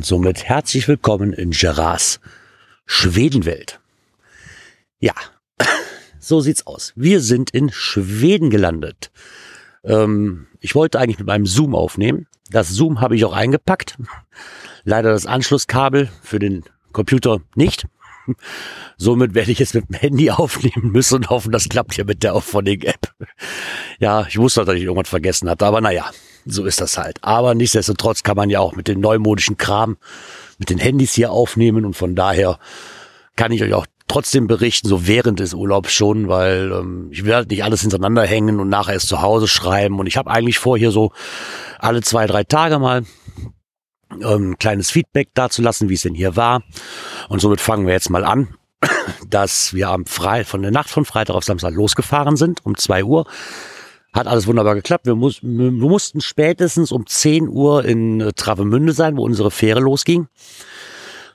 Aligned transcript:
und 0.00 0.06
somit 0.06 0.44
herzlich 0.44 0.88
willkommen 0.88 1.34
in 1.34 1.50
Gerards 1.50 2.20
Schwedenwelt. 2.86 3.80
Ja, 4.98 5.12
so 6.18 6.40
sieht's 6.40 6.66
aus. 6.66 6.94
Wir 6.96 7.20
sind 7.20 7.50
in 7.50 7.70
Schweden 7.70 8.48
gelandet. 8.48 9.10
Ähm, 9.84 10.46
ich 10.58 10.74
wollte 10.74 10.98
eigentlich 10.98 11.18
mit 11.18 11.26
meinem 11.26 11.44
Zoom 11.44 11.74
aufnehmen. 11.74 12.28
Das 12.50 12.70
Zoom 12.70 13.02
habe 13.02 13.14
ich 13.14 13.26
auch 13.26 13.34
eingepackt. 13.34 13.98
Leider 14.84 15.10
das 15.10 15.26
Anschlusskabel 15.26 16.08
für 16.22 16.38
den 16.38 16.64
Computer 16.92 17.42
nicht. 17.54 17.86
Somit 18.96 19.34
werde 19.34 19.52
ich 19.52 19.58
jetzt 19.58 19.74
mit 19.74 19.90
dem 19.90 19.96
Handy 19.96 20.30
aufnehmen 20.30 20.92
müssen 20.92 21.16
und 21.16 21.28
hoffen, 21.28 21.52
das 21.52 21.68
klappt 21.68 21.92
hier 21.92 22.06
mit 22.06 22.22
der 22.22 22.34
Auphonic-App. 22.34 23.12
Ja, 23.98 24.26
ich 24.26 24.38
wusste, 24.38 24.64
dass 24.64 24.76
ich 24.76 24.84
irgendwas 24.84 25.10
vergessen 25.10 25.50
hatte, 25.50 25.66
aber 25.66 25.82
naja, 25.82 26.10
so 26.46 26.64
ist 26.64 26.80
das 26.80 26.98
halt. 26.98 27.18
Aber 27.22 27.54
nichtsdestotrotz 27.54 28.22
kann 28.22 28.36
man 28.36 28.50
ja 28.50 28.60
auch 28.60 28.74
mit 28.74 28.88
dem 28.88 29.00
neumodischen 29.00 29.56
Kram, 29.56 29.96
mit 30.58 30.70
den 30.70 30.78
Handys 30.78 31.14
hier 31.14 31.32
aufnehmen 31.32 31.84
und 31.84 31.94
von 31.94 32.14
daher 32.14 32.58
kann 33.36 33.52
ich 33.52 33.62
euch 33.62 33.74
auch 33.74 33.86
trotzdem 34.10 34.48
berichten, 34.48 34.88
so 34.88 35.06
während 35.06 35.38
des 35.38 35.54
Urlaubs 35.54 35.92
schon, 35.92 36.28
weil 36.28 36.72
ähm, 36.72 37.08
ich 37.12 37.24
werde 37.24 37.48
nicht 37.48 37.62
alles 37.62 37.82
hintereinander 37.82 38.24
hängen 38.26 38.58
und 38.58 38.68
nachher 38.68 38.94
erst 38.94 39.08
zu 39.08 39.22
Hause 39.22 39.46
schreiben. 39.46 40.00
Und 40.00 40.06
ich 40.06 40.16
habe 40.16 40.30
eigentlich 40.30 40.58
vor, 40.58 40.76
hier 40.76 40.90
so 40.90 41.12
alle 41.78 42.02
zwei, 42.02 42.26
drei 42.26 42.42
Tage 42.42 42.80
mal 42.80 43.04
ähm, 44.20 44.56
kleines 44.58 44.90
Feedback 44.90 45.28
dazulassen, 45.34 45.88
wie 45.88 45.94
es 45.94 46.02
denn 46.02 46.14
hier 46.14 46.34
war. 46.34 46.62
Und 47.28 47.40
somit 47.40 47.60
fangen 47.60 47.86
wir 47.86 47.94
jetzt 47.94 48.10
mal 48.10 48.24
an, 48.24 48.48
dass 49.28 49.74
wir 49.74 49.88
am 49.90 50.06
Frei 50.06 50.44
von 50.44 50.62
der 50.62 50.72
Nacht 50.72 50.90
von 50.90 51.04
Freitag 51.04 51.36
auf 51.36 51.44
Samstag 51.44 51.74
losgefahren 51.74 52.36
sind 52.36 52.64
um 52.66 52.76
zwei 52.76 53.04
Uhr. 53.04 53.26
Hat 54.12 54.26
alles 54.26 54.46
wunderbar 54.46 54.74
geklappt. 54.74 55.06
Wir, 55.06 55.14
muss, 55.14 55.42
wir 55.42 55.70
mussten 55.70 56.20
spätestens 56.20 56.90
um 56.90 57.06
10 57.06 57.48
Uhr 57.48 57.84
in 57.84 58.20
äh, 58.20 58.32
Travemünde 58.32 58.92
sein, 58.92 59.16
wo 59.16 59.24
unsere 59.24 59.50
Fähre 59.50 59.80
losging. 59.80 60.26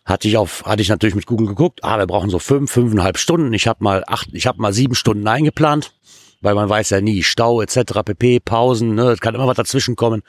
Hatte 0.04 0.28
ich 0.28 0.38
auf, 0.38 0.64
hatte 0.66 0.82
ich 0.82 0.90
natürlich 0.90 1.16
mit 1.16 1.26
Google 1.26 1.48
geguckt. 1.48 1.84
Ah, 1.84 1.98
wir 1.98 2.06
brauchen 2.06 2.30
so 2.30 2.38
fünf, 2.38 2.72
fünfeinhalb 2.72 3.18
Stunden. 3.18 3.54
Ich 3.54 3.68
habe 3.68 3.84
mal 3.84 4.04
acht, 4.08 4.30
ich 4.34 4.46
habe 4.46 4.62
mal 4.62 4.74
sieben 4.74 4.94
Stunden 4.94 5.28
eingeplant, 5.28 5.94
weil 6.42 6.54
man 6.54 6.70
weiß 6.70 6.90
ja 6.92 7.02
nie 7.02 7.24
Stau 7.24 7.62
etc. 7.62 8.04
pp. 8.04 8.40
Pausen, 8.42 8.94
ne, 8.94 9.12
es 9.12 9.20
kann 9.20 9.36
immer 9.36 9.48
was 9.48 9.58
dazwischen 9.58 9.96
kommen. 9.96 10.22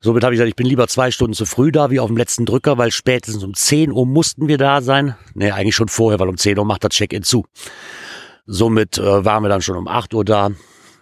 Somit 0.00 0.24
habe 0.24 0.34
ich 0.34 0.38
gesagt, 0.38 0.48
ich 0.48 0.56
bin 0.56 0.66
lieber 0.66 0.88
zwei 0.88 1.10
Stunden 1.10 1.34
zu 1.34 1.46
früh 1.46 1.70
da, 1.70 1.90
wie 1.90 2.00
auf 2.00 2.08
dem 2.08 2.16
letzten 2.16 2.46
Drücker, 2.46 2.78
weil 2.78 2.90
spätestens 2.90 3.44
um 3.44 3.54
10 3.54 3.92
Uhr 3.92 4.06
mussten 4.06 4.48
wir 4.48 4.58
da 4.58 4.80
sein. 4.80 5.14
Nee, 5.34 5.50
eigentlich 5.50 5.76
schon 5.76 5.88
vorher, 5.88 6.18
weil 6.18 6.28
um 6.28 6.38
10 6.38 6.58
Uhr 6.58 6.64
macht 6.64 6.84
das 6.84 6.90
Check-in 6.90 7.22
zu. 7.22 7.44
Somit 8.46 8.98
äh, 8.98 9.24
waren 9.24 9.42
wir 9.42 9.48
dann 9.48 9.60
schon 9.62 9.76
um 9.76 9.86
8 9.86 10.14
Uhr 10.14 10.24
da. 10.24 10.50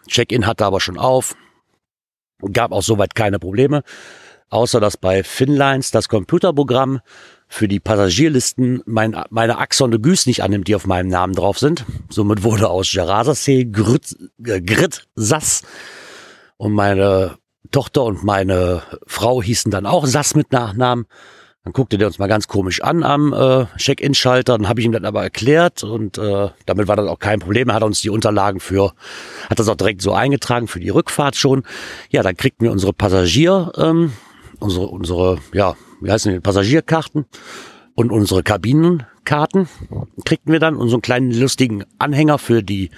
Check-in 0.09 0.47
hatte 0.47 0.65
aber 0.65 0.81
schon 0.81 0.99
auf. 0.99 1.37
Gab 2.53 2.73
auch 2.73 2.83
soweit 2.83 3.15
keine 3.15 3.39
Probleme. 3.39 3.83
Außer 4.51 4.81
dass 4.81 4.97
bei 4.97 5.23
Finlines 5.23 5.91
das 5.91 6.09
Computerprogramm 6.09 7.01
für 7.49 7.69
die 7.69 7.81
Passagierlisten 7.81 8.83
mein, 8.87 9.17
meine 9.31 9.59
Axon 9.59 9.91
de 9.91 10.01
Güs 10.01 10.27
nicht 10.27 10.43
annimmt, 10.43 10.69
die 10.69 10.75
auf 10.75 10.87
meinem 10.87 11.09
Namen 11.09 11.35
drauf 11.35 11.59
sind. 11.59 11.85
Somit 12.11 12.43
wurde 12.43 12.69
aus 12.69 12.93
Gerasersee 12.93 13.65
Grit, 13.65 14.17
äh, 14.45 14.61
Grit 14.61 15.07
Sass 15.15 15.63
und 16.57 16.73
meine 16.73 17.39
Tochter 17.71 18.05
und 18.05 18.25
meine 18.25 18.83
Frau 19.07 19.43
hießen 19.43 19.71
dann 19.71 19.87
auch 19.87 20.07
Sass 20.07 20.35
mit 20.35 20.53
Nachnamen. 20.53 21.07
Dann 21.65 21.73
guckte 21.73 21.99
der 21.99 22.07
uns 22.07 22.19
mal 22.19 22.29
ganz 22.29 22.49
komisch 22.49 22.83
an 22.83 23.03
am 23.03 23.33
äh, 23.33 23.67
Check-in-Schalter. 23.77 24.57
Dann 24.57 24.69
habe 24.69 24.81
ich 24.81 24.87
ihm 24.87 24.93
das 24.93 25.05
aber 25.05 25.23
erklärt 25.23 25.83
und 25.83 26.17
äh, 26.17 26.49
damit 26.67 26.89
war 26.89 26.97
das 26.97 27.09
auch 27.09 27.19
kein 27.19 27.41
Problem. 27.41 27.69
Er 27.69 27.75
hat 27.75 27.83
uns 27.83 28.01
die 28.01 28.11
Unterlagen 28.11 28.61
für, 28.61 28.93
hat 29.51 29.59
das 29.59 29.69
auch 29.69 29.77
direkt 29.77 30.01
so 30.01 30.13
eingetragen 30.13 30.69
für 30.69 30.81
die 30.81 30.91
Rückfahrt 30.91 31.37
schon. 31.37 31.65
Ja, 32.11 32.23
dann 32.23 32.37
kriegten 32.37 32.65
wir 32.65 32.73
unsere 32.73 32.93
Passagier, 32.93 33.73
ähm, 33.77 34.13
unsere, 34.61 34.87
unsere, 34.87 35.39
ja, 35.53 35.75
wie 36.01 36.11
heißen 36.11 36.33
die, 36.33 36.41
Passagierkarten 36.41 37.27
und 37.95 38.13
unsere 38.13 38.45
Kabinenkarten 38.45 39.69
kriegten 40.25 40.53
wir 40.53 40.61
dann 40.61 40.77
und 40.77 40.89
so 40.89 40.95
einen 40.95 41.03
kleinen 41.03 41.33
lustigen 41.33 41.85
Anhänger 41.99 42.39
für 42.39 42.63
die 42.63 42.91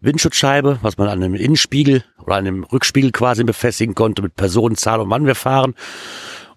Windschutzscheibe, 0.00 0.78
was 0.80 0.96
man 0.96 1.08
an 1.08 1.22
einem 1.22 1.34
Innenspiegel 1.34 2.02
oder 2.24 2.36
an 2.36 2.46
einem 2.46 2.64
Rückspiegel 2.64 3.12
quasi 3.12 3.44
befestigen 3.44 3.94
konnte 3.94 4.22
mit 4.22 4.34
Personenzahl 4.34 5.00
und 5.00 5.10
wann 5.10 5.26
wir 5.26 5.34
fahren. 5.34 5.74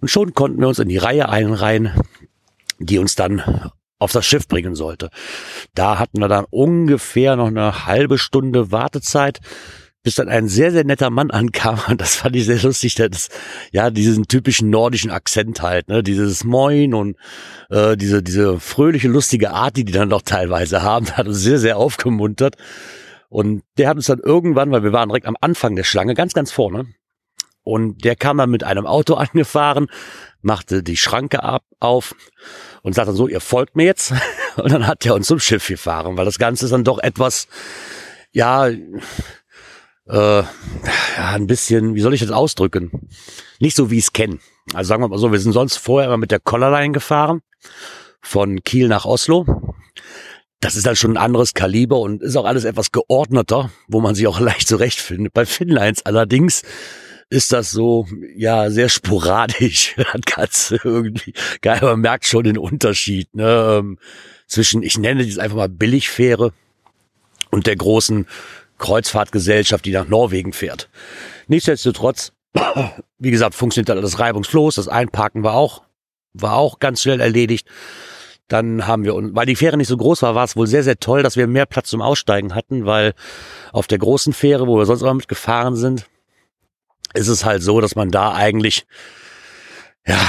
Und 0.01 0.09
schon 0.09 0.33
konnten 0.33 0.59
wir 0.59 0.67
uns 0.67 0.79
in 0.79 0.89
die 0.89 0.97
Reihe 0.97 1.29
einreihen, 1.29 1.91
die 2.79 2.99
uns 2.99 3.15
dann 3.15 3.71
auf 3.99 4.13
das 4.13 4.25
Schiff 4.25 4.47
bringen 4.47 4.75
sollte. 4.75 5.09
Da 5.75 5.99
hatten 5.99 6.19
wir 6.19 6.29
dann 6.29 6.45
ungefähr 6.49 7.35
noch 7.35 7.47
eine 7.47 7.85
halbe 7.85 8.17
Stunde 8.17 8.71
Wartezeit, 8.71 9.39
bis 10.01 10.15
dann 10.15 10.29
ein 10.29 10.47
sehr, 10.47 10.71
sehr 10.71 10.85
netter 10.85 11.09
Mann 11.09 11.31
ankam. 11.31 11.79
Und 11.89 11.99
das 11.99 12.15
fand 12.15 12.35
ich 12.35 12.45
sehr 12.45 12.61
lustig. 12.61 12.95
Das, 12.95 13.29
ja, 13.71 13.89
diesen 13.89 14.27
typischen 14.27 14.69
nordischen 14.69 15.11
Akzent 15.11 15.61
halt, 15.61 15.89
ne? 15.89 16.01
Dieses 16.01 16.43
Moin 16.45 16.93
und 16.93 17.17
äh, 17.69 17.97
diese, 17.97 18.23
diese 18.23 18.59
fröhliche, 18.59 19.09
lustige 19.09 19.51
Art, 19.51 19.75
die 19.75 19.83
die 19.83 19.93
dann 19.93 20.09
doch 20.09 20.21
teilweise 20.21 20.81
haben, 20.81 21.11
hat 21.11 21.27
uns 21.27 21.41
sehr, 21.41 21.59
sehr 21.59 21.77
aufgemuntert. 21.77 22.55
Und 23.27 23.61
der 23.77 23.89
hat 23.89 23.97
uns 23.97 24.07
dann 24.07 24.19
irgendwann, 24.19 24.71
weil 24.71 24.83
wir 24.83 24.93
waren 24.93 25.09
direkt 25.09 25.27
am 25.27 25.37
Anfang 25.39 25.75
der 25.75 25.83
Schlange, 25.83 26.15
ganz, 26.15 26.33
ganz 26.33 26.51
vorne. 26.51 26.87
Und 27.69 28.03
der 28.03 28.15
kam 28.15 28.37
dann 28.37 28.49
mit 28.49 28.63
einem 28.63 28.87
Auto 28.87 29.13
angefahren, 29.15 29.87
machte 30.41 30.81
die 30.81 30.97
Schranke 30.97 31.43
ab, 31.43 31.63
auf 31.79 32.15
und 32.81 32.95
sagte 32.95 33.09
dann 33.11 33.15
so, 33.15 33.27
ihr 33.27 33.41
folgt 33.41 33.75
mir 33.75 33.85
jetzt. 33.85 34.13
Und 34.55 34.71
dann 34.73 34.87
hat 34.87 35.05
er 35.05 35.15
uns 35.15 35.27
zum 35.27 35.39
Schiff 35.39 35.67
gefahren, 35.67 36.17
weil 36.17 36.25
das 36.25 36.39
Ganze 36.39 36.65
ist 36.65 36.71
dann 36.71 36.83
doch 36.83 36.99
etwas, 36.99 37.47
ja, 38.31 38.67
äh, 38.67 38.77
ja, 40.07 40.45
ein 41.17 41.47
bisschen, 41.47 41.95
wie 41.95 42.01
soll 42.01 42.13
ich 42.13 42.19
das 42.19 42.31
ausdrücken? 42.31 43.07
Nicht 43.59 43.75
so, 43.75 43.89
wie 43.91 43.99
ich 43.99 44.05
es 44.05 44.13
kenne. 44.13 44.39
Also 44.73 44.89
sagen 44.89 45.03
wir 45.03 45.07
mal 45.07 45.19
so, 45.19 45.31
wir 45.31 45.39
sind 45.39 45.53
sonst 45.53 45.77
vorher 45.77 46.09
immer 46.09 46.17
mit 46.17 46.31
der 46.31 46.39
Collarline 46.39 46.91
gefahren, 46.91 47.41
von 48.21 48.61
Kiel 48.63 48.87
nach 48.87 49.05
Oslo. 49.05 49.45
Das 50.59 50.75
ist 50.75 50.85
dann 50.85 50.97
schon 50.97 51.11
ein 51.11 51.23
anderes 51.23 51.53
Kaliber 51.53 51.99
und 51.99 52.21
ist 52.21 52.35
auch 52.35 52.45
alles 52.45 52.65
etwas 52.65 52.91
geordneter, 52.91 53.69
wo 53.87 54.01
man 54.01 54.15
sich 54.15 54.27
auch 54.27 54.39
leicht 54.41 54.67
zurechtfindet. 54.67 55.33
Bei 55.33 55.45
Finlines 55.45 56.05
allerdings 56.05 56.63
ist 57.29 57.53
das 57.53 57.71
so, 57.71 58.07
ja, 58.35 58.69
sehr 58.69 58.89
sporadisch. 58.89 59.95
Das 60.13 60.21
Ganze 60.25 60.79
irgendwie, 60.83 61.33
geil, 61.61 61.79
man 61.81 61.99
merkt 61.99 62.25
schon 62.25 62.43
den 62.43 62.57
Unterschied, 62.57 63.33
ne, 63.35 63.77
ähm, 63.79 63.99
zwischen, 64.47 64.81
ich 64.81 64.97
nenne 64.97 65.25
das 65.25 65.37
einfach 65.37 65.57
mal 65.57 65.69
Billigfähre 65.69 66.53
und 67.51 67.67
der 67.67 67.75
großen 67.75 68.25
Kreuzfahrtgesellschaft, 68.79 69.85
die 69.85 69.91
nach 69.91 70.07
Norwegen 70.07 70.53
fährt. 70.53 70.89
Nichtsdestotrotz, 71.47 72.31
wie 73.19 73.31
gesagt, 73.31 73.53
funktioniert 73.53 73.91
alles 73.91 74.19
reibungslos. 74.19 74.75
Das 74.75 74.87
Einparken 74.87 75.43
war 75.43 75.53
auch, 75.53 75.83
war 76.33 76.55
auch 76.55 76.79
ganz 76.79 77.01
schnell 77.01 77.21
erledigt. 77.21 77.67
Dann 78.47 78.87
haben 78.87 79.03
wir, 79.03 79.13
weil 79.35 79.45
die 79.45 79.55
Fähre 79.55 79.77
nicht 79.77 79.89
so 79.89 79.97
groß 79.97 80.23
war, 80.23 80.33
war 80.33 80.45
es 80.45 80.55
wohl 80.55 80.65
sehr, 80.65 80.83
sehr 80.83 80.99
toll, 80.99 81.21
dass 81.21 81.37
wir 81.37 81.45
mehr 81.45 81.67
Platz 81.67 81.89
zum 81.89 82.01
Aussteigen 82.01 82.55
hatten, 82.55 82.87
weil 82.87 83.13
auf 83.71 83.85
der 83.85 83.99
großen 83.99 84.33
Fähre, 84.33 84.65
wo 84.65 84.79
wir 84.79 84.87
sonst 84.87 85.03
immer 85.03 85.13
mitgefahren 85.13 85.75
sind, 85.75 86.07
ist 87.13 87.27
es 87.27 87.45
halt 87.45 87.63
so, 87.63 87.81
dass 87.81 87.95
man 87.95 88.11
da 88.11 88.33
eigentlich, 88.33 88.85
ja, 90.05 90.19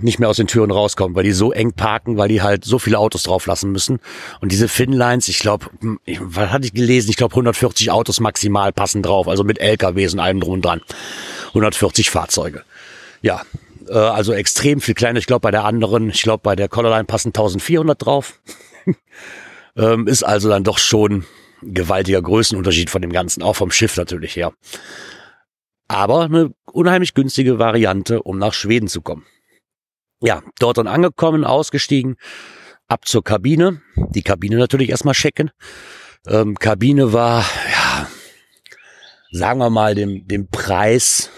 nicht 0.00 0.18
mehr 0.18 0.28
aus 0.28 0.36
den 0.36 0.46
Türen 0.46 0.70
rauskommen, 0.70 1.16
weil 1.16 1.24
die 1.24 1.32
so 1.32 1.52
eng 1.52 1.72
parken, 1.72 2.16
weil 2.16 2.28
die 2.28 2.42
halt 2.42 2.64
so 2.64 2.78
viele 2.78 2.98
Autos 2.98 3.24
drauf 3.24 3.46
lassen 3.46 3.72
müssen. 3.72 4.00
Und 4.40 4.52
diese 4.52 4.68
Finlines, 4.68 5.28
ich 5.28 5.40
glaube, 5.40 5.66
was 6.20 6.50
hatte 6.50 6.66
ich 6.66 6.72
gelesen? 6.72 7.10
Ich 7.10 7.16
glaube 7.16 7.32
140 7.32 7.90
Autos 7.90 8.20
maximal 8.20 8.72
passen 8.72 9.02
drauf, 9.02 9.28
also 9.28 9.44
mit 9.44 9.60
LKWs 9.60 10.14
und 10.14 10.20
allem 10.20 10.40
drum 10.40 10.54
und 10.54 10.64
dran. 10.64 10.82
140 11.48 12.10
Fahrzeuge. 12.10 12.62
Ja, 13.22 13.42
äh, 13.88 13.94
also 13.94 14.32
extrem 14.32 14.80
viel 14.80 14.94
kleiner. 14.94 15.18
Ich 15.18 15.26
glaube 15.26 15.40
bei 15.40 15.50
der 15.50 15.64
anderen, 15.64 16.10
ich 16.10 16.22
glaube 16.22 16.42
bei 16.42 16.56
der 16.56 16.68
Colorline 16.68 17.04
passen 17.04 17.28
1400 17.28 18.04
drauf. 18.04 18.40
ähm, 19.76 20.06
ist 20.06 20.22
also 20.22 20.48
dann 20.48 20.64
doch 20.64 20.78
schon 20.78 21.24
gewaltiger 21.62 22.22
Größenunterschied 22.22 22.90
von 22.90 23.02
dem 23.02 23.12
Ganzen, 23.12 23.42
auch 23.42 23.56
vom 23.56 23.70
Schiff 23.70 23.96
natürlich 23.96 24.36
her. 24.36 24.52
Aber 25.88 26.24
eine 26.24 26.54
unheimlich 26.70 27.14
günstige 27.14 27.58
Variante, 27.58 28.22
um 28.22 28.38
nach 28.38 28.52
Schweden 28.52 28.88
zu 28.88 29.00
kommen 29.00 29.26
ja, 30.20 30.42
dort 30.58 30.78
dann 30.78 30.86
angekommen, 30.86 31.44
ausgestiegen, 31.44 32.16
ab 32.88 33.06
zur 33.06 33.22
Kabine. 33.22 33.80
Die 34.10 34.22
Kabine 34.22 34.56
natürlich 34.56 34.90
erstmal 34.90 35.14
checken. 35.14 35.50
Ähm, 36.26 36.58
Kabine 36.58 37.12
war, 37.12 37.44
ja, 37.72 38.08
sagen 39.30 39.60
wir 39.60 39.70
mal, 39.70 39.94
dem, 39.94 40.26
dem 40.26 40.48
Preis, 40.48 41.30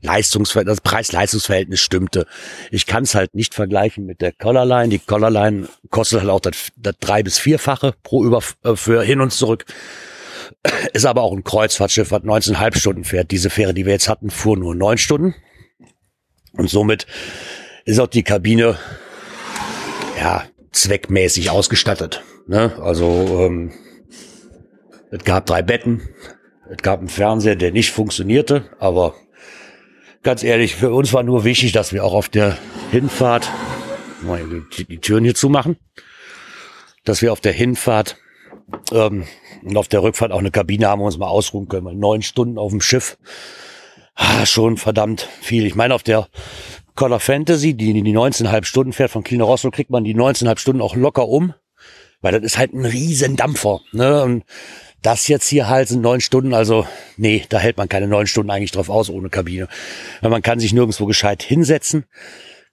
Leistungsverhältnis, 0.00 0.76
das 0.76 0.90
Preis-Leistungsverhältnis 0.90 1.80
stimmte. 1.80 2.26
Ich 2.70 2.86
kann 2.86 3.04
es 3.04 3.14
halt 3.14 3.34
nicht 3.34 3.54
vergleichen 3.54 4.04
mit 4.04 4.20
der 4.20 4.32
Collarline. 4.32 4.88
Die 4.88 4.98
Collarline 4.98 5.68
kostet 5.90 6.20
halt 6.20 6.30
auch 6.30 6.40
das, 6.40 6.68
das 6.76 6.96
drei- 7.00 7.22
bis 7.22 7.38
vierfache 7.38 7.94
pro 8.02 8.24
Über 8.24 8.42
äh, 8.62 8.76
für 8.76 9.02
hin 9.02 9.20
und 9.20 9.32
zurück. 9.32 9.64
Ist 10.92 11.06
aber 11.06 11.22
auch 11.22 11.32
ein 11.32 11.44
Kreuzfahrtschiff, 11.44 12.10
was 12.10 12.22
19,5 12.22 12.76
Stunden 12.78 13.04
fährt. 13.04 13.30
Diese 13.30 13.50
Fähre, 13.50 13.74
die 13.74 13.86
wir 13.86 13.92
jetzt 13.92 14.08
hatten, 14.08 14.30
fuhr 14.30 14.56
nur 14.56 14.74
neun 14.74 14.98
Stunden. 14.98 15.34
Und 16.52 16.70
somit 16.70 17.06
ist 17.84 17.98
auch 17.98 18.06
die 18.06 18.22
Kabine 18.22 18.78
ja 20.18 20.44
zweckmäßig 20.72 21.50
ausgestattet. 21.50 22.22
Ne? 22.46 22.72
Also 22.80 23.40
ähm, 23.40 23.72
es 25.10 25.24
gab 25.24 25.46
drei 25.46 25.62
Betten, 25.62 26.02
es 26.70 26.82
gab 26.82 27.00
einen 27.00 27.08
Fernseher, 27.08 27.56
der 27.56 27.72
nicht 27.72 27.90
funktionierte, 27.90 28.70
aber 28.78 29.14
ganz 30.22 30.42
ehrlich, 30.42 30.76
für 30.76 30.92
uns 30.92 31.12
war 31.12 31.22
nur 31.22 31.44
wichtig, 31.44 31.72
dass 31.72 31.92
wir 31.92 32.04
auch 32.04 32.14
auf 32.14 32.28
der 32.28 32.56
Hinfahrt 32.90 33.50
die, 34.76 34.84
die 34.84 34.98
Türen 34.98 35.24
hier 35.24 35.34
zumachen, 35.34 35.76
dass 37.04 37.20
wir 37.20 37.32
auf 37.32 37.40
der 37.40 37.52
Hinfahrt 37.52 38.16
ähm, 38.92 39.24
und 39.62 39.76
auf 39.76 39.88
der 39.88 40.02
Rückfahrt 40.02 40.32
auch 40.32 40.38
eine 40.38 40.50
Kabine 40.50 40.88
haben, 40.88 41.00
wir 41.00 41.06
uns 41.06 41.18
mal 41.18 41.28
ausruhen 41.28 41.68
können. 41.68 41.86
Weil 41.86 41.94
neun 41.94 42.22
Stunden 42.22 42.58
auf 42.58 42.70
dem 42.70 42.80
Schiff, 42.80 43.18
ah, 44.14 44.46
schon 44.46 44.76
verdammt 44.76 45.28
viel. 45.40 45.66
Ich 45.66 45.74
meine, 45.74 45.94
auf 45.94 46.02
der 46.02 46.28
Color 46.94 47.20
Fantasy, 47.20 47.74
die 47.74 47.92
die 47.92 48.16
19,5 48.16 48.64
Stunden 48.64 48.92
fährt 48.92 49.10
von 49.10 49.24
Kiel 49.24 49.38
nach 49.38 49.48
Oslo, 49.48 49.70
kriegt 49.70 49.90
man 49.90 50.04
die 50.04 50.14
19,5 50.14 50.58
Stunden 50.58 50.82
auch 50.82 50.94
locker 50.94 51.28
um, 51.28 51.54
weil 52.20 52.32
das 52.32 52.42
ist 52.42 52.58
halt 52.58 52.72
ein 52.72 52.84
riesen 52.84 53.36
Dampfer. 53.36 53.80
Ne? 53.92 54.22
Und 54.22 54.44
das 55.02 55.28
jetzt 55.28 55.48
hier 55.48 55.68
halt 55.68 55.88
sind 55.88 56.00
neun 56.00 56.20
Stunden, 56.20 56.54
also 56.54 56.86
nee, 57.16 57.44
da 57.48 57.58
hält 57.58 57.76
man 57.76 57.88
keine 57.88 58.06
neun 58.06 58.26
Stunden 58.26 58.50
eigentlich 58.50 58.70
drauf 58.70 58.88
aus 58.88 59.10
ohne 59.10 59.28
Kabine. 59.28 59.68
Weil 60.22 60.30
man 60.30 60.42
kann 60.42 60.60
sich 60.60 60.72
nirgendwo 60.72 61.04
gescheit 61.04 61.42
hinsetzen, 61.42 62.06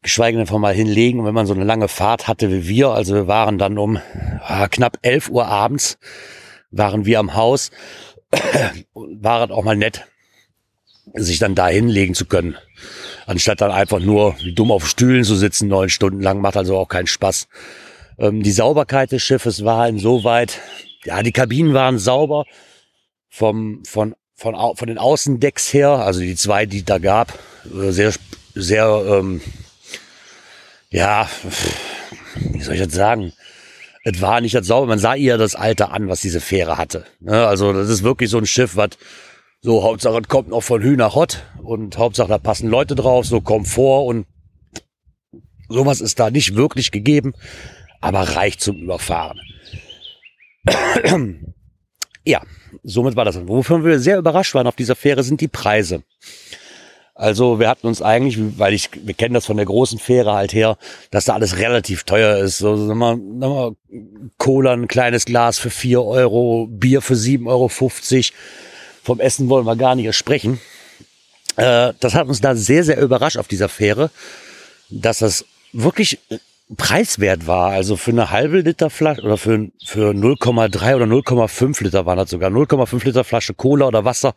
geschweige 0.02 0.38
denn 0.38 0.42
einfach 0.42 0.58
mal 0.58 0.74
hinlegen. 0.74 1.20
Und 1.20 1.26
wenn 1.26 1.34
man 1.34 1.46
so 1.46 1.54
eine 1.54 1.64
lange 1.64 1.88
Fahrt 1.88 2.28
hatte 2.28 2.52
wie 2.52 2.68
wir, 2.68 2.90
also 2.90 3.14
wir 3.14 3.28
waren 3.28 3.58
dann 3.58 3.78
um 3.78 4.00
ah, 4.42 4.68
knapp 4.68 4.98
elf 5.02 5.30
Uhr 5.30 5.48
abends, 5.48 5.98
waren 6.72 7.06
wir 7.06 7.20
am 7.20 7.36
Haus, 7.36 7.72
war 8.94 9.46
es 9.46 9.52
auch 9.52 9.64
mal 9.64 9.76
nett, 9.76 10.08
sich 11.14 11.40
dann 11.40 11.56
da 11.56 11.68
hinlegen 11.68 12.16
zu 12.16 12.26
können. 12.26 12.56
Anstatt 13.26 13.62
dann 13.62 13.72
einfach 13.72 14.00
nur 14.00 14.36
dumm 14.56 14.72
auf 14.72 14.88
Stühlen 14.88 15.24
zu 15.24 15.36
sitzen, 15.36 15.68
neun 15.68 15.90
Stunden 15.90 16.22
lang, 16.22 16.42
macht 16.42 16.58
also 16.58 16.78
auch 16.78 16.88
keinen 16.88 17.08
Spaß. 17.08 17.48
Ähm, 18.18 18.44
die 18.44 18.52
Sauberkeit 18.52 19.12
des 19.12 19.22
Schiffes 19.22 19.64
war 19.64 19.88
insoweit, 19.88 20.60
ja, 21.04 21.22
die 21.24 21.32
Kabinen 21.32 21.74
waren 21.74 21.98
sauber 21.98 22.46
vom, 23.30 23.84
von, 23.86 24.16
von, 24.36 24.56
von 24.76 24.88
den 24.88 24.98
Außendecks 24.98 25.74
her, 25.74 25.90
also 25.90 26.20
die 26.22 26.36
zwei, 26.36 26.66
die 26.66 26.84
da 26.84 26.98
gab, 26.98 27.38
äh, 27.66 27.92
sehr, 27.92 28.14
sehr, 28.54 29.04
ähm, 29.08 29.42
ja, 30.92 31.28
wie 32.36 32.62
soll 32.62 32.76
ich 32.76 32.82
das 32.82 32.94
sagen? 32.94 33.34
Es 34.04 34.20
war 34.22 34.42
nicht 34.42 34.56
das 34.56 34.68
sauber, 34.68 34.88
man 34.88 35.00
sah 35.00 35.16
ihr 35.16 35.38
das 35.38 35.56
Alter 35.56 35.92
an, 35.92 36.10
was 36.10 36.22
diese 36.22 36.42
Fähre 36.42 36.78
hatte. 36.78 37.06
Ne? 37.20 37.48
Also 37.48 37.72
das 37.72 37.90
ist 37.90 38.04
wirklich 38.04 38.30
so 38.30 38.38
ein 38.38 38.46
Schiff, 38.46 38.76
was 38.76 38.90
so 39.62 39.84
Hauptsache 39.84 40.20
es 40.20 40.28
kommt 40.28 40.50
noch 40.50 40.62
von 40.62 40.82
Hü 40.82 40.96
nach 40.96 41.16
Hott 41.16 41.44
und 41.64 41.98
Hauptsache 41.98 42.30
da 42.30 42.38
passen 42.40 42.70
Leute 42.70 42.96
drauf, 42.96 43.26
so 43.26 43.42
Komfort 43.42 44.08
und 44.08 44.26
sowas 45.70 46.02
ist 46.02 46.20
da 46.20 46.32
nicht 46.32 46.56
wirklich 46.56 46.92
gegeben, 46.92 47.34
aber 48.02 48.22
reicht 48.22 48.60
zum 48.60 48.78
Überfahren. 48.78 49.40
ja, 52.26 52.42
somit 52.84 53.16
war 53.16 53.26
das. 53.26 53.48
Wofür 53.48 53.86
wir 53.86 54.00
sehr 54.00 54.18
überrascht 54.18 54.56
waren 54.56 54.68
auf 54.68 54.76
dieser 54.76 54.96
Fähre 54.96 55.24
sind 55.24 55.42
die 55.42 55.48
Preise. 55.48 56.04
Also 57.22 57.60
wir 57.60 57.70
hatten 57.70 57.86
uns 57.86 58.02
eigentlich, 58.02 58.40
weil 58.58 58.74
ich, 58.74 58.90
wir 58.96 59.14
kennen 59.14 59.36
das 59.36 59.46
von 59.46 59.56
der 59.56 59.68
großen 59.68 60.00
Fähre 60.00 60.34
halt 60.34 60.54
her, 60.54 60.76
dass 61.12 61.26
da 61.26 61.36
alles 61.36 61.60
relativ 61.60 62.04
teuer 62.04 62.38
ist. 62.38 62.58
So, 62.58 62.76
sagen 62.76 62.98
wir, 62.98 63.16
sagen 63.16 63.40
wir, 63.40 63.76
Cola, 64.40 64.74
ein 64.74 64.88
kleines 64.88 65.26
Glas 65.26 65.60
für 65.60 65.70
vier 65.70 66.02
Euro, 66.04 66.66
Bier 66.68 67.04
für 67.04 67.16
sieben 67.16 67.48
Euro. 67.48 67.68
fünfzig. 67.68 68.34
Vom 69.04 69.20
Essen 69.20 69.50
wollen 69.50 69.68
wir 69.68 69.76
gar 69.76 69.94
nicht 69.94 70.12
sprechen. 70.16 70.60
Äh, 71.58 71.94
das 72.00 72.16
hat 72.16 72.28
uns 72.28 72.42
da 72.42 72.56
sehr, 72.56 72.84
sehr 72.84 73.00
überrascht 73.00 73.38
auf 73.38 73.48
dieser 73.48 73.70
Fähre, 73.70 74.10
dass 74.90 75.20
das 75.20 75.46
wirklich 75.74 76.18
preiswert 76.76 77.46
war. 77.46 77.70
Also 77.70 77.98
für 77.98 78.12
eine 78.12 78.32
halbe 78.32 78.62
Liter 78.62 78.90
Flasche 78.90 79.22
oder 79.22 79.38
für, 79.38 79.68
für 79.86 80.10
0,3 80.10 80.96
oder 80.96 81.06
0,5 81.06 81.84
Liter 81.84 82.08
waren 82.08 82.18
das 82.18 82.32
sogar. 82.32 82.50
0,5 82.50 83.06
Liter 83.06 83.24
Flasche 83.24 83.54
Cola 83.54 83.86
oder 83.86 84.06
Wasser. 84.06 84.34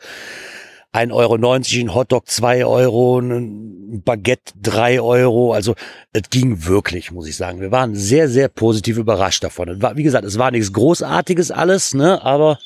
1,90 0.94 1.12
Euro, 1.12 1.34
ein 1.34 1.94
Hotdog 1.94 2.28
2 2.28 2.64
Euro, 2.66 3.18
ein 3.18 4.02
Baguette 4.04 4.54
3 4.62 5.00
Euro. 5.00 5.52
Also 5.52 5.74
es 6.12 6.30
ging 6.30 6.66
wirklich, 6.66 7.10
muss 7.10 7.26
ich 7.26 7.36
sagen. 7.36 7.60
Wir 7.60 7.72
waren 7.72 7.96
sehr, 7.96 8.28
sehr 8.28 8.48
positiv 8.48 8.96
überrascht 8.96 9.42
davon. 9.42 9.82
War, 9.82 9.96
wie 9.96 10.04
gesagt, 10.04 10.24
es 10.24 10.38
war 10.38 10.52
nichts 10.52 10.72
Großartiges 10.72 11.50
alles, 11.50 11.94
ne? 11.94 12.22
aber 12.22 12.60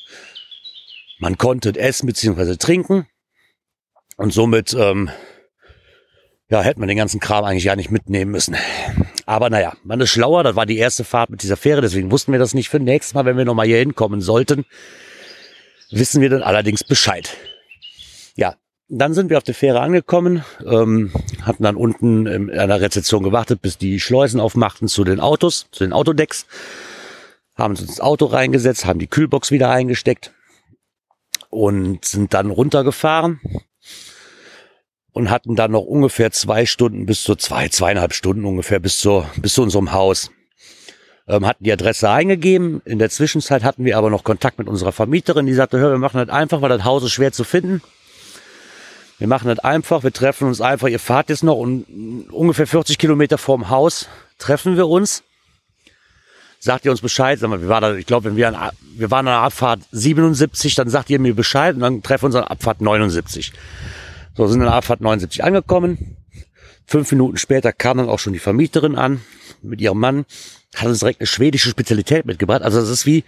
man 1.18 1.38
konnte 1.38 1.74
essen 1.78 2.06
bzw. 2.06 2.56
trinken. 2.56 3.06
Und 4.18 4.34
somit 4.34 4.74
ähm, 4.78 5.10
ja, 6.50 6.60
hätte 6.60 6.80
man 6.80 6.88
den 6.88 6.98
ganzen 6.98 7.20
Kram 7.20 7.44
eigentlich 7.44 7.64
gar 7.64 7.76
nicht 7.76 7.90
mitnehmen 7.90 8.30
müssen. 8.30 8.56
Aber 9.24 9.48
naja, 9.48 9.72
man 9.84 10.00
ist 10.00 10.10
schlauer. 10.10 10.42
Das 10.42 10.54
war 10.54 10.66
die 10.66 10.76
erste 10.76 11.04
Fahrt 11.04 11.30
mit 11.30 11.42
dieser 11.42 11.56
Fähre, 11.56 11.80
deswegen 11.80 12.10
wussten 12.10 12.32
wir 12.32 12.38
das 12.38 12.52
nicht 12.52 12.68
für 12.68 12.80
nächstes 12.80 13.14
Mal, 13.14 13.24
wenn 13.24 13.38
wir 13.38 13.44
nochmal 13.46 13.66
hier 13.66 13.78
hinkommen 13.78 14.20
sollten. 14.20 14.66
Wissen 15.90 16.20
wir 16.20 16.28
dann 16.28 16.42
allerdings 16.42 16.84
Bescheid. 16.84 17.34
Dann 18.90 19.12
sind 19.12 19.28
wir 19.28 19.36
auf 19.36 19.44
der 19.44 19.54
Fähre 19.54 19.80
angekommen, 19.80 20.44
ähm, 20.64 21.12
hatten 21.42 21.62
dann 21.62 21.76
unten 21.76 22.26
in 22.26 22.50
einer 22.50 22.80
Rezeption 22.80 23.22
gewartet, 23.22 23.60
bis 23.60 23.76
die 23.76 24.00
Schleusen 24.00 24.40
aufmachten 24.40 24.88
zu 24.88 25.04
den 25.04 25.20
Autos, 25.20 25.66
zu 25.72 25.84
den 25.84 25.92
Autodecks, 25.92 26.46
haben 27.54 27.72
uns 27.72 27.82
ins 27.82 28.00
Auto 28.00 28.26
reingesetzt, 28.26 28.86
haben 28.86 28.98
die 28.98 29.06
Kühlbox 29.06 29.50
wieder 29.50 29.70
eingesteckt 29.70 30.32
und 31.50 32.04
sind 32.06 32.32
dann 32.32 32.50
runtergefahren 32.50 33.40
und 35.12 35.28
hatten 35.28 35.54
dann 35.54 35.72
noch 35.72 35.84
ungefähr 35.84 36.30
zwei 36.30 36.64
Stunden 36.64 37.04
bis 37.04 37.24
zu 37.24 37.34
zwei, 37.34 37.68
zweieinhalb 37.68 38.14
Stunden 38.14 38.46
ungefähr 38.46 38.78
bis 38.78 38.98
zu, 38.98 39.26
bis 39.36 39.54
zu 39.54 39.62
unserem 39.62 39.92
Haus. 39.92 40.30
Ähm, 41.26 41.46
hatten 41.46 41.64
die 41.64 41.72
Adresse 41.72 42.08
eingegeben. 42.08 42.80
In 42.86 42.98
der 42.98 43.10
Zwischenzeit 43.10 43.64
hatten 43.64 43.84
wir 43.84 43.98
aber 43.98 44.08
noch 44.08 44.24
Kontakt 44.24 44.58
mit 44.58 44.68
unserer 44.68 44.92
Vermieterin, 44.92 45.44
die 45.44 45.52
sagte, 45.52 45.78
hör, 45.78 45.90
wir 45.90 45.98
machen 45.98 46.24
das 46.24 46.34
einfach, 46.34 46.62
weil 46.62 46.70
das 46.70 46.84
Haus 46.84 47.02
ist 47.02 47.12
schwer 47.12 47.32
zu 47.32 47.44
finden. 47.44 47.82
Wir 49.18 49.26
machen 49.26 49.48
das 49.48 49.58
einfach, 49.58 50.04
wir 50.04 50.12
treffen 50.12 50.46
uns 50.46 50.60
einfach, 50.60 50.88
ihr 50.88 51.00
fahrt 51.00 51.28
jetzt 51.28 51.42
noch 51.42 51.56
und 51.56 51.84
ungefähr 52.30 52.66
40 52.66 52.98
Kilometer 52.98 53.36
vorm 53.36 53.68
Haus 53.68 54.08
treffen 54.38 54.76
wir 54.76 54.86
uns. 54.86 55.24
Sagt 56.60 56.84
ihr 56.84 56.90
uns 56.90 57.00
Bescheid, 57.00 57.38
sag 57.38 57.50
mal, 57.50 57.60
wir 57.60 57.68
waren 57.68 57.82
da, 57.82 57.94
ich 57.94 58.06
glaube, 58.06 58.30
wenn 58.30 58.36
wir, 58.36 58.48
an, 58.48 58.70
wir 58.96 59.10
waren 59.10 59.26
an 59.28 59.34
der 59.34 59.42
Abfahrt 59.42 59.80
77, 59.92 60.74
dann 60.74 60.88
sagt 60.88 61.10
ihr 61.10 61.20
mir 61.20 61.34
Bescheid 61.34 61.74
und 61.74 61.80
dann 61.80 62.02
treffen 62.02 62.22
wir 62.22 62.26
uns 62.26 62.36
an 62.36 62.44
Abfahrt 62.44 62.80
79. 62.80 63.52
So, 64.36 64.46
sind 64.46 64.60
in 64.60 64.68
Abfahrt 64.68 65.00
79 65.00 65.42
angekommen. 65.42 66.16
Fünf 66.86 67.10
Minuten 67.12 67.36
später 67.36 67.72
kam 67.72 67.98
dann 67.98 68.08
auch 68.08 68.18
schon 68.18 68.32
die 68.32 68.38
Vermieterin 68.38 68.96
an 68.96 69.20
mit 69.62 69.80
ihrem 69.80 69.98
Mann, 69.98 70.26
hat 70.74 70.86
uns 70.86 71.00
direkt 71.00 71.20
eine 71.20 71.26
schwedische 71.26 71.70
Spezialität 71.70 72.24
mitgebracht. 72.24 72.62
Also 72.62 72.80
das 72.80 72.88
ist 72.88 73.06
wie, 73.06 73.24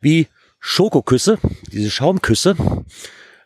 wie 0.00 0.26
Schokoküsse, 0.58 1.38
diese 1.70 1.90
Schaumküsse, 1.90 2.56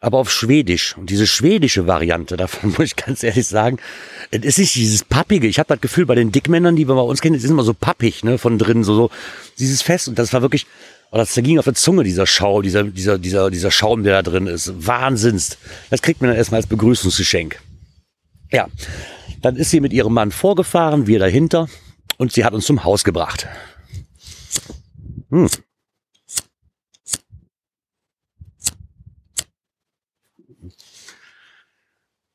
aber 0.01 0.19
auf 0.19 0.31
Schwedisch. 0.31 0.97
Und 0.97 1.11
diese 1.11 1.27
schwedische 1.27 1.87
Variante, 1.87 2.37
davon 2.37 2.71
muss 2.79 2.87
ich 2.87 2.97
ganz 2.97 3.23
ehrlich 3.23 3.47
sagen, 3.47 3.79
es 4.31 4.45
ist 4.45 4.59
nicht 4.59 4.75
dieses 4.75 5.05
Pappige. 5.05 5.47
Ich 5.47 5.59
habe 5.59 5.69
das 5.69 5.81
Gefühl, 5.81 6.07
bei 6.07 6.15
den 6.15 6.33
Dickmännern, 6.33 6.77
die 6.77 6.87
wir 6.87 6.95
bei 6.95 7.01
uns 7.01 7.21
kennen, 7.21 7.35
die 7.35 7.41
sind 7.41 7.51
immer 7.51 7.65
so 7.65 7.75
pappig, 7.75 8.25
ne, 8.25 8.39
von 8.39 8.59
drin, 8.59 8.85
so, 8.85 8.95
so 8.95 9.11
dieses 9.59 9.83
Fest. 9.83 10.09
Und 10.09 10.19
das 10.19 10.33
war 10.33 10.43
wirklich, 10.43 10.67
und 11.11 11.19
das 11.19 11.33
zerging 11.33 11.59
auf 11.59 11.65
der 11.65 11.75
Zunge, 11.75 12.05
dieser 12.05 12.27
Schau, 12.27 12.63
dieser, 12.63 12.85
dieser, 12.85 13.19
dieser, 13.19 13.51
dieser 13.51 13.71
Schaum, 13.71 14.03
der 14.03 14.23
da 14.23 14.31
drin 14.31 14.47
ist. 14.47 14.87
Wahnsinns. 14.87 15.59
Das 15.91 16.03
kriegt 16.03 16.21
man 16.21 16.29
dann 16.31 16.37
erstmal 16.37 16.59
als 16.59 16.67
Begrüßungsgeschenk. 16.67 17.61
Ja. 18.53 18.69
Dann 19.41 19.57
ist 19.57 19.71
sie 19.71 19.81
mit 19.81 19.93
ihrem 19.93 20.13
Mann 20.13 20.33
vorgefahren, 20.33 21.07
wir 21.07 21.19
dahinter. 21.19 21.69
Und 22.19 22.33
sie 22.33 22.45
hat 22.45 22.53
uns 22.53 22.67
zum 22.67 22.85
Haus 22.85 23.05
gebracht. 23.05 23.47
Hm. 25.31 25.49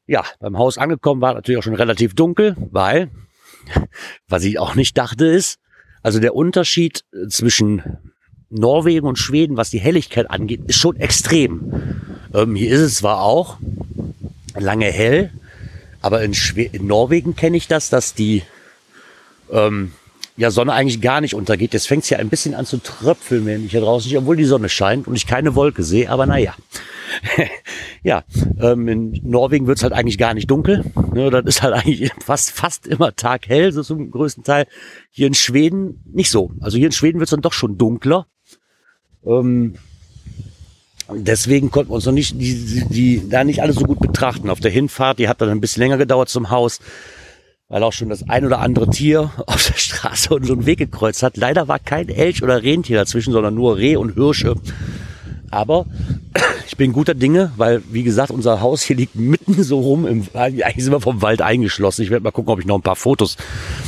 Ja, 0.05 0.24
beim 0.39 0.57
Haus 0.57 0.77
angekommen 0.77 1.22
war 1.22 1.33
natürlich 1.33 1.60
auch 1.60 1.63
schon 1.63 1.75
relativ 1.75 2.13
dunkel, 2.13 2.55
weil, 2.72 3.10
was 4.27 4.43
ich 4.43 4.60
auch 4.60 4.75
nicht 4.75 4.98
dachte 4.98 5.25
ist, 5.25 5.60
also 6.01 6.19
der 6.19 6.36
Unterschied 6.36 7.05
zwischen 7.29 8.12
Norwegen 8.50 9.07
und 9.07 9.17
Schweden, 9.17 9.57
was 9.57 9.69
die 9.69 9.79
Helligkeit 9.79 10.29
angeht, 10.29 10.62
ist 10.67 10.77
schon 10.77 10.98
extrem. 10.98 12.01
Ähm, 12.33 12.55
hier 12.55 12.72
ist 12.72 12.81
es 12.81 12.95
zwar 12.95 13.22
auch 13.22 13.57
lange 14.55 14.91
hell, 14.91 15.31
aber 16.01 16.22
in, 16.22 16.33
Schwe 16.33 16.63
in 16.63 16.86
Norwegen 16.86 17.36
kenne 17.36 17.57
ich 17.57 17.67
das, 17.67 17.89
dass 17.89 18.13
die 18.13 18.43
ähm, 19.51 19.93
ja, 20.35 20.49
Sonne 20.49 20.73
eigentlich 20.73 21.01
gar 21.01 21.21
nicht 21.21 21.35
untergeht. 21.35 21.73
Jetzt 21.73 21.87
fängt 21.87 22.03
es 22.03 22.09
ja 22.09 22.17
ein 22.17 22.29
bisschen 22.29 22.55
an 22.55 22.65
zu 22.65 22.77
tröpfeln, 22.77 23.45
wenn 23.45 23.65
ich 23.65 23.71
hier 23.71 23.81
draußen 23.81 24.09
nicht, 24.09 24.17
obwohl 24.17 24.35
die 24.35 24.45
Sonne 24.45 24.69
scheint 24.69 25.07
und 25.07 25.15
ich 25.15 25.27
keine 25.27 25.55
Wolke 25.55 25.83
sehe, 25.83 26.09
aber 26.09 26.25
naja. 26.25 26.55
ja, 28.03 28.23
ähm, 28.59 28.87
in 28.87 29.19
Norwegen 29.23 29.67
wird 29.67 29.77
es 29.77 29.83
halt 29.83 29.93
eigentlich 29.93 30.17
gar 30.17 30.33
nicht 30.33 30.49
dunkel. 30.49 30.83
Ne, 31.13 31.29
das 31.29 31.45
ist 31.45 31.61
halt 31.61 31.73
eigentlich 31.75 32.11
fast, 32.19 32.51
fast 32.51 32.87
immer 32.87 33.15
taghell, 33.15 33.71
so 33.71 33.83
zum 33.83 34.09
größten 34.09 34.43
Teil. 34.43 34.65
Hier 35.11 35.27
in 35.27 35.35
Schweden 35.35 36.03
nicht 36.11 36.31
so. 36.31 36.51
Also 36.59 36.77
hier 36.77 36.87
in 36.87 36.91
Schweden 36.91 37.19
wird 37.19 37.27
es 37.27 37.31
dann 37.31 37.41
doch 37.41 37.53
schon 37.53 37.77
dunkler. 37.77 38.25
Ähm, 39.25 39.75
deswegen 41.11 41.69
konnten 41.69 41.91
wir 41.91 41.95
uns 41.95 42.05
noch 42.05 42.13
nicht, 42.13 42.39
die, 42.39 42.55
die, 42.65 42.85
die 42.89 43.29
da 43.29 43.43
nicht 43.43 43.61
alle 43.61 43.73
so 43.73 43.85
gut 43.85 43.99
betrachten. 43.99 44.49
Auf 44.49 44.59
der 44.59 44.71
Hinfahrt, 44.71 45.19
die 45.19 45.27
hat 45.27 45.41
dann 45.41 45.49
ein 45.49 45.61
bisschen 45.61 45.81
länger 45.81 45.97
gedauert 45.97 46.29
zum 46.29 46.49
Haus, 46.49 46.79
weil 47.70 47.84
auch 47.84 47.93
schon 47.93 48.10
das 48.10 48.27
ein 48.29 48.46
oder 48.46 48.60
andere 48.60 48.89
Tier 48.89 49.32
auf 49.48 49.67
der 49.67 49.77
Straße 49.77 50.34
unseren 50.34 50.65
Weg 50.65 50.79
gekreuzt 50.79 51.24
hat. 51.24 51.38
Leider 51.38 51.67
war 51.67 51.79
kein 51.79 52.10
Elch 52.10 52.43
oder 52.43 52.63
Rentier 52.63 52.98
dazwischen, 52.98 53.34
sondern 53.34 53.55
nur 53.55 53.77
Reh 53.77 53.96
und 53.96 54.13
Hirsche. 54.13 54.55
Aber 55.50 55.86
ich 56.67 56.77
bin 56.77 56.93
guter 56.93 57.13
Dinge, 57.13 57.51
weil, 57.58 57.84
wie 57.91 58.03
gesagt, 58.03 58.32
unser 58.32 58.62
Haus 58.62 58.82
hier 58.82 58.96
liegt 58.96 59.15
mitten 59.15 59.63
so 59.63 59.79
rum. 59.79 60.08
Im, 60.08 60.27
eigentlich 60.34 60.84
sind 60.84 60.93
wir 60.93 61.01
vom 61.01 61.22
Wald 61.22 61.41
eingeschlossen. 61.41 62.01
Ich 62.03 62.10
werde 62.10 62.24
mal 62.24 62.32
gucken, 62.32 62.51
ob 62.51 62.60
ich 62.60 62.65
noch 62.65 62.77
ein 62.77 62.82
paar 62.82 62.96
Fotos 62.96 63.38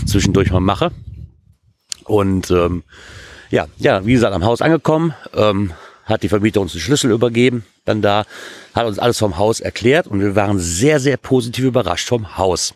zwischendurch 0.06 0.52
mal 0.52 0.60
mache. 0.60 0.92
Und 2.06 2.52
ähm, 2.52 2.84
ja, 3.50 3.68
ja, 3.78 4.06
wie 4.06 4.14
gesagt, 4.14 4.34
am 4.34 4.44
Haus 4.44 4.62
angekommen, 4.62 5.14
ähm, 5.34 5.72
hat 6.06 6.24
die 6.24 6.30
Vermieter 6.30 6.62
uns 6.62 6.72
den 6.72 6.82
Schlüssel 6.82 7.12
übergeben, 7.12 7.66
dann 7.84 8.02
da, 8.02 8.26
hat 8.74 8.86
uns 8.86 9.00
alles 9.00 9.18
vom 9.18 9.38
Haus 9.38 9.60
erklärt 9.60 10.08
und 10.08 10.22
wir 10.22 10.36
waren 10.36 10.60
sehr, 10.60 11.00
sehr 11.00 11.18
positiv 11.18 11.66
überrascht 11.66 12.08
vom 12.08 12.38
Haus. 12.38 12.76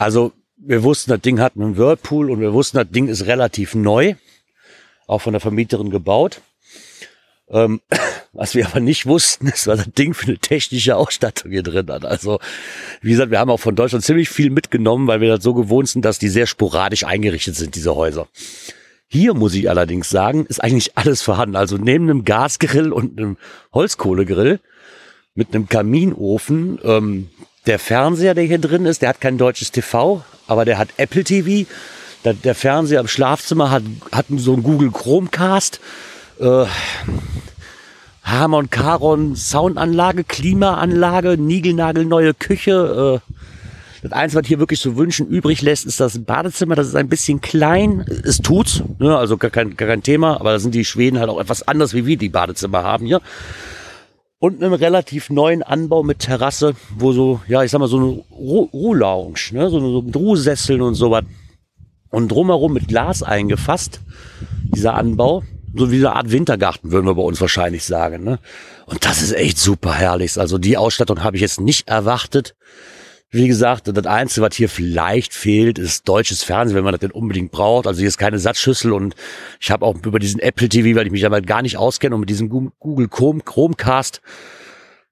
Also 0.00 0.32
wir 0.56 0.82
wussten, 0.82 1.10
das 1.10 1.20
Ding 1.20 1.40
hat 1.40 1.56
einen 1.56 1.76
Whirlpool 1.76 2.30
und 2.30 2.40
wir 2.40 2.54
wussten, 2.54 2.78
das 2.78 2.88
Ding 2.90 3.06
ist 3.08 3.26
relativ 3.26 3.74
neu, 3.74 4.14
auch 5.06 5.20
von 5.20 5.34
der 5.34 5.40
Vermieterin 5.40 5.90
gebaut. 5.90 6.40
Ähm, 7.50 7.82
was 8.32 8.54
wir 8.54 8.66
aber 8.66 8.80
nicht 8.80 9.04
wussten, 9.04 9.48
ist, 9.48 9.66
was 9.66 9.84
das 9.84 9.92
Ding 9.92 10.14
für 10.14 10.28
eine 10.28 10.38
technische 10.38 10.96
Ausstattung 10.96 11.50
hier 11.50 11.62
drin 11.62 11.90
hat. 11.90 12.06
Also, 12.06 12.40
wie 13.02 13.10
gesagt, 13.10 13.30
wir 13.30 13.38
haben 13.40 13.50
auch 13.50 13.60
von 13.60 13.76
Deutschland 13.76 14.02
ziemlich 14.02 14.30
viel 14.30 14.48
mitgenommen, 14.48 15.06
weil 15.06 15.20
wir 15.20 15.36
das 15.36 15.44
so 15.44 15.52
gewohnt 15.52 15.90
sind, 15.90 16.02
dass 16.06 16.18
die 16.18 16.30
sehr 16.30 16.46
sporadisch 16.46 17.04
eingerichtet 17.04 17.56
sind, 17.56 17.74
diese 17.74 17.94
Häuser. 17.94 18.26
Hier 19.06 19.34
muss 19.34 19.52
ich 19.52 19.68
allerdings 19.68 20.08
sagen, 20.08 20.46
ist 20.46 20.64
eigentlich 20.64 20.96
alles 20.96 21.20
vorhanden. 21.20 21.56
Also 21.56 21.76
neben 21.76 22.08
einem 22.08 22.24
Gasgrill 22.24 22.90
und 22.90 23.18
einem 23.18 23.36
Holzkohlegrill 23.74 24.60
mit 25.34 25.54
einem 25.54 25.68
Kaminofen, 25.68 26.78
ähm, 26.84 27.28
der 27.70 27.78
Fernseher, 27.78 28.34
der 28.34 28.42
hier 28.42 28.58
drin 28.58 28.84
ist, 28.84 29.00
der 29.00 29.10
hat 29.10 29.20
kein 29.20 29.38
deutsches 29.38 29.70
TV, 29.70 30.24
aber 30.48 30.64
der 30.64 30.76
hat 30.76 30.88
Apple 30.96 31.22
TV. 31.22 31.70
Der, 32.24 32.34
der 32.34 32.56
Fernseher 32.56 32.98
im 32.98 33.06
Schlafzimmer 33.06 33.70
hat, 33.70 33.84
hat 34.10 34.26
so 34.38 34.54
ein 34.54 34.64
Google 34.64 34.90
Chromecast 34.90 35.78
äh, 36.40 36.64
Harmon 38.24 38.70
Karon 38.70 39.36
Soundanlage, 39.36 40.24
Klimaanlage, 40.24 41.38
niegelnagelneue 41.38 42.34
Küche. 42.34 43.20
Äh, 43.22 43.32
das 44.02 44.10
Einzige, 44.10 44.42
was 44.42 44.48
hier 44.48 44.58
wirklich 44.58 44.80
zu 44.80 44.96
wünschen 44.96 45.28
übrig 45.28 45.62
lässt, 45.62 45.86
ist 45.86 46.00
das 46.00 46.18
Badezimmer. 46.18 46.74
Das 46.74 46.88
ist 46.88 46.96
ein 46.96 47.08
bisschen 47.08 47.40
klein. 47.40 48.04
Es 48.24 48.38
tut's, 48.38 48.82
ne? 48.98 49.16
also 49.16 49.36
gar 49.36 49.52
kein, 49.52 49.76
gar 49.76 49.86
kein 49.86 50.02
Thema. 50.02 50.40
Aber 50.40 50.50
da 50.50 50.58
sind 50.58 50.74
die 50.74 50.84
Schweden 50.84 51.20
halt 51.20 51.30
auch 51.30 51.38
etwas 51.38 51.68
anders, 51.68 51.94
wie 51.94 52.04
wir 52.04 52.16
die 52.16 52.30
Badezimmer 52.30 52.82
haben 52.82 53.06
hier. 53.06 53.20
Und 54.40 54.62
einem 54.62 54.72
relativ 54.72 55.30
neuen 55.30 55.62
Anbau 55.62 56.02
mit 56.02 56.18
Terrasse, 56.20 56.74
wo 56.96 57.12
so, 57.12 57.40
ja, 57.46 57.62
ich 57.62 57.70
sag 57.70 57.78
mal, 57.78 57.88
so 57.88 57.98
eine 57.98 58.24
Ruhlounge, 58.72 59.38
ne? 59.52 59.70
so, 59.70 59.78
so 59.78 60.02
mit 60.02 60.16
Ruhsesseln 60.16 60.80
und 60.80 60.94
sowas. 60.94 61.24
Und 62.10 62.32
drumherum 62.32 62.72
mit 62.72 62.88
Glas 62.88 63.22
eingefasst, 63.22 64.00
dieser 64.74 64.94
Anbau 64.94 65.44
so 65.74 65.90
wie 65.90 65.96
eine 65.96 66.14
Art 66.14 66.30
Wintergarten, 66.30 66.90
würden 66.90 67.06
wir 67.06 67.14
bei 67.14 67.22
uns 67.22 67.40
wahrscheinlich 67.40 67.84
sagen. 67.84 68.24
Ne? 68.24 68.38
Und 68.86 69.04
das 69.04 69.22
ist 69.22 69.32
echt 69.32 69.58
super 69.58 69.94
herrlich. 69.94 70.38
Also 70.38 70.58
die 70.58 70.76
Ausstattung 70.76 71.22
habe 71.22 71.36
ich 71.36 71.42
jetzt 71.42 71.60
nicht 71.60 71.88
erwartet. 71.88 72.56
Wie 73.32 73.46
gesagt, 73.46 73.86
das 73.86 74.06
Einzige, 74.06 74.44
was 74.44 74.56
hier 74.56 74.68
vielleicht 74.68 75.34
fehlt, 75.34 75.78
ist 75.78 76.08
deutsches 76.08 76.42
Fernsehen, 76.42 76.76
wenn 76.76 76.84
man 76.84 76.92
das 76.92 77.00
denn 77.00 77.12
unbedingt 77.12 77.52
braucht. 77.52 77.86
Also 77.86 78.00
hier 78.00 78.08
ist 78.08 78.18
keine 78.18 78.40
Satzschüssel 78.40 78.92
und 78.92 79.14
ich 79.60 79.70
habe 79.70 79.86
auch 79.86 79.94
über 80.04 80.18
diesen 80.18 80.40
Apple 80.40 80.68
TV, 80.68 80.98
weil 80.98 81.06
ich 81.06 81.12
mich 81.12 81.22
damit 81.22 81.46
gar 81.46 81.62
nicht 81.62 81.76
auskenne 81.76 82.16
und 82.16 82.20
mit 82.20 82.30
diesem 82.30 82.48
Google 82.48 83.08
Chromecast 83.08 84.20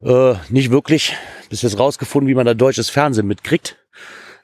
äh, 0.02 0.34
nicht 0.48 0.70
wirklich 0.70 1.14
bis 1.48 1.62
jetzt 1.62 1.78
rausgefunden, 1.78 2.28
wie 2.28 2.34
man 2.34 2.46
da 2.46 2.54
deutsches 2.54 2.90
Fernsehen 2.90 3.28
mitkriegt. 3.28 3.76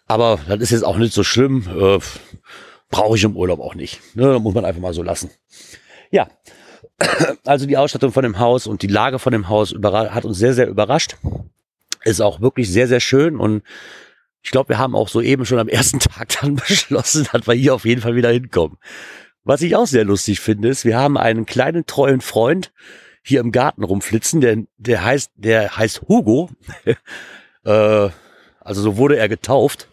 Aber 0.07 0.39
das 0.47 0.61
ist 0.61 0.71
jetzt 0.71 0.85
auch 0.85 0.97
nicht 0.97 1.13
so 1.13 1.25
schlimm. 1.25 1.67
Äh, 1.77 1.99
Brauche 2.91 3.17
ich 3.17 3.25
im 3.25 3.37
Urlaub 3.37 3.59
auch 3.59 3.75
nicht. 3.75 4.01
Ne, 4.15 4.39
muss 4.39 4.55
man 4.55 4.65
einfach 4.65 4.81
mal 4.81 4.95
so 4.95 5.03
lassen. 5.03 5.31
Ja, 6.13 6.29
also 7.45 7.67
die 7.67 7.77
Ausstattung 7.77 8.13
von 8.13 8.23
dem 8.23 8.39
Haus 8.39 8.69
und 8.69 8.83
die 8.83 8.87
Lage 8.87 9.19
von 9.19 9.33
dem 9.33 9.49
Haus 9.49 9.75
hat 9.75 10.25
uns 10.25 10.39
sehr, 10.39 10.55
sehr 10.55 10.69
überrascht. 10.69 11.17
Ist 12.05 12.21
auch 12.21 12.41
wirklich 12.41 12.71
sehr, 12.71 12.89
sehr 12.89 13.01
schön 13.01 13.37
und 13.37 13.63
ich 14.43 14.51
glaube, 14.51 14.69
wir 14.69 14.79
haben 14.79 14.95
auch 14.95 15.09
soeben 15.09 15.47
schon 15.47 15.59
am 15.59 15.69
ersten 15.69 15.99
Tag 16.01 16.29
dann 16.41 16.57
beschlossen, 16.57 17.27
dass 17.33 17.47
wir 17.47 17.55
hier 17.55 17.75
auf 17.75 17.85
jeden 17.85 18.03
Fall 18.03 18.15
wieder 18.15 18.31
hinkommen. 18.31 18.79
Was 19.43 19.63
ich 19.63 19.77
auch 19.77 19.87
sehr 19.87 20.05
lustig 20.05 20.41
finde, 20.41 20.69
ist, 20.69 20.85
wir 20.85 20.97
haben 20.97 21.19
einen 21.19 21.47
kleinen 21.47 21.87
treuen 21.87 22.21
Freund 22.21 22.73
hier 23.23 23.41
im 23.41 23.53
Garten 23.53 23.85
rumflitzen, 23.85 24.41
der, 24.41 24.65
der 24.77 25.05
heißt, 25.05 25.33
der 25.37 25.77
heißt 25.77 26.03
Hugo. 26.09 26.51
äh, 27.65 28.09
also 28.61 28.83
so 28.83 28.97
wurde 28.97 29.17
er 29.17 29.29
getauft. 29.29 29.89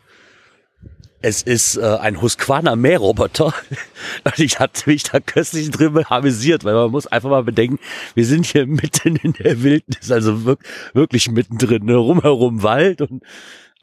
Es 1.23 1.43
ist 1.43 1.77
äh, 1.77 1.81
ein 1.81 2.19
Husqvarna 2.19 2.75
Mähroboter. 2.75 3.53
ich 4.37 4.59
hatte 4.59 4.89
mich 4.89 5.03
da 5.03 5.19
köstlich 5.19 5.69
drüber 5.69 6.11
amüsiert, 6.11 6.63
weil 6.63 6.73
man 6.73 6.89
muss 6.89 7.05
einfach 7.05 7.29
mal 7.29 7.43
bedenken, 7.43 7.79
wir 8.15 8.25
sind 8.25 8.47
hier 8.47 8.65
mitten 8.65 9.17
in 9.17 9.33
der 9.33 9.61
Wildnis, 9.61 10.11
also 10.11 10.57
wirklich, 10.93 11.29
mittendrin, 11.29 11.85
ne? 11.85 11.95
rumherum 11.95 12.63
Wald 12.63 13.01
und 13.01 13.23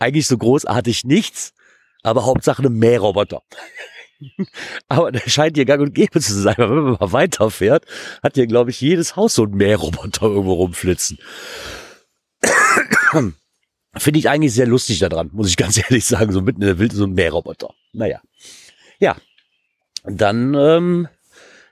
eigentlich 0.01 0.27
so 0.27 0.37
großartig 0.37 1.05
nichts, 1.05 1.55
aber 2.03 2.27
Hauptsache 2.27 2.63
ein 2.63 2.73
Mähroboter. 2.73 3.43
aber 4.89 5.13
der 5.13 5.29
scheint 5.29 5.57
hier 5.57 5.65
gang 5.65 5.81
und 5.81 5.95
gäbe 5.95 6.21
zu 6.21 6.35
sein, 6.35 6.57
weil 6.59 6.71
wenn 6.71 6.83
man 6.83 6.97
mal 6.99 7.13
weiterfährt, 7.13 7.85
hat 8.21 8.35
hier, 8.35 8.49
glaube 8.49 8.71
ich, 8.71 8.81
jedes 8.81 9.15
Haus 9.15 9.35
so 9.35 9.45
ein 9.45 9.51
Mähroboter 9.51 10.27
irgendwo 10.27 10.55
rumflitzen. 10.55 11.19
Finde 13.97 14.19
ich 14.19 14.29
eigentlich 14.29 14.53
sehr 14.53 14.67
lustig 14.67 14.99
daran, 14.99 15.31
muss 15.33 15.49
ich 15.49 15.57
ganz 15.59 15.77
ehrlich 15.77 16.05
sagen, 16.05 16.33
so 16.33 16.41
mitten 16.43 16.63
in 16.63 16.69
der 16.69 16.79
Wildnis 16.79 16.99
so 16.99 17.07
ein 17.07 17.15
Mähroboter. 17.15 17.71
Naja. 17.93 18.21
Ja. 18.99 19.17
Dann, 20.05 20.55
ähm, 20.55 21.09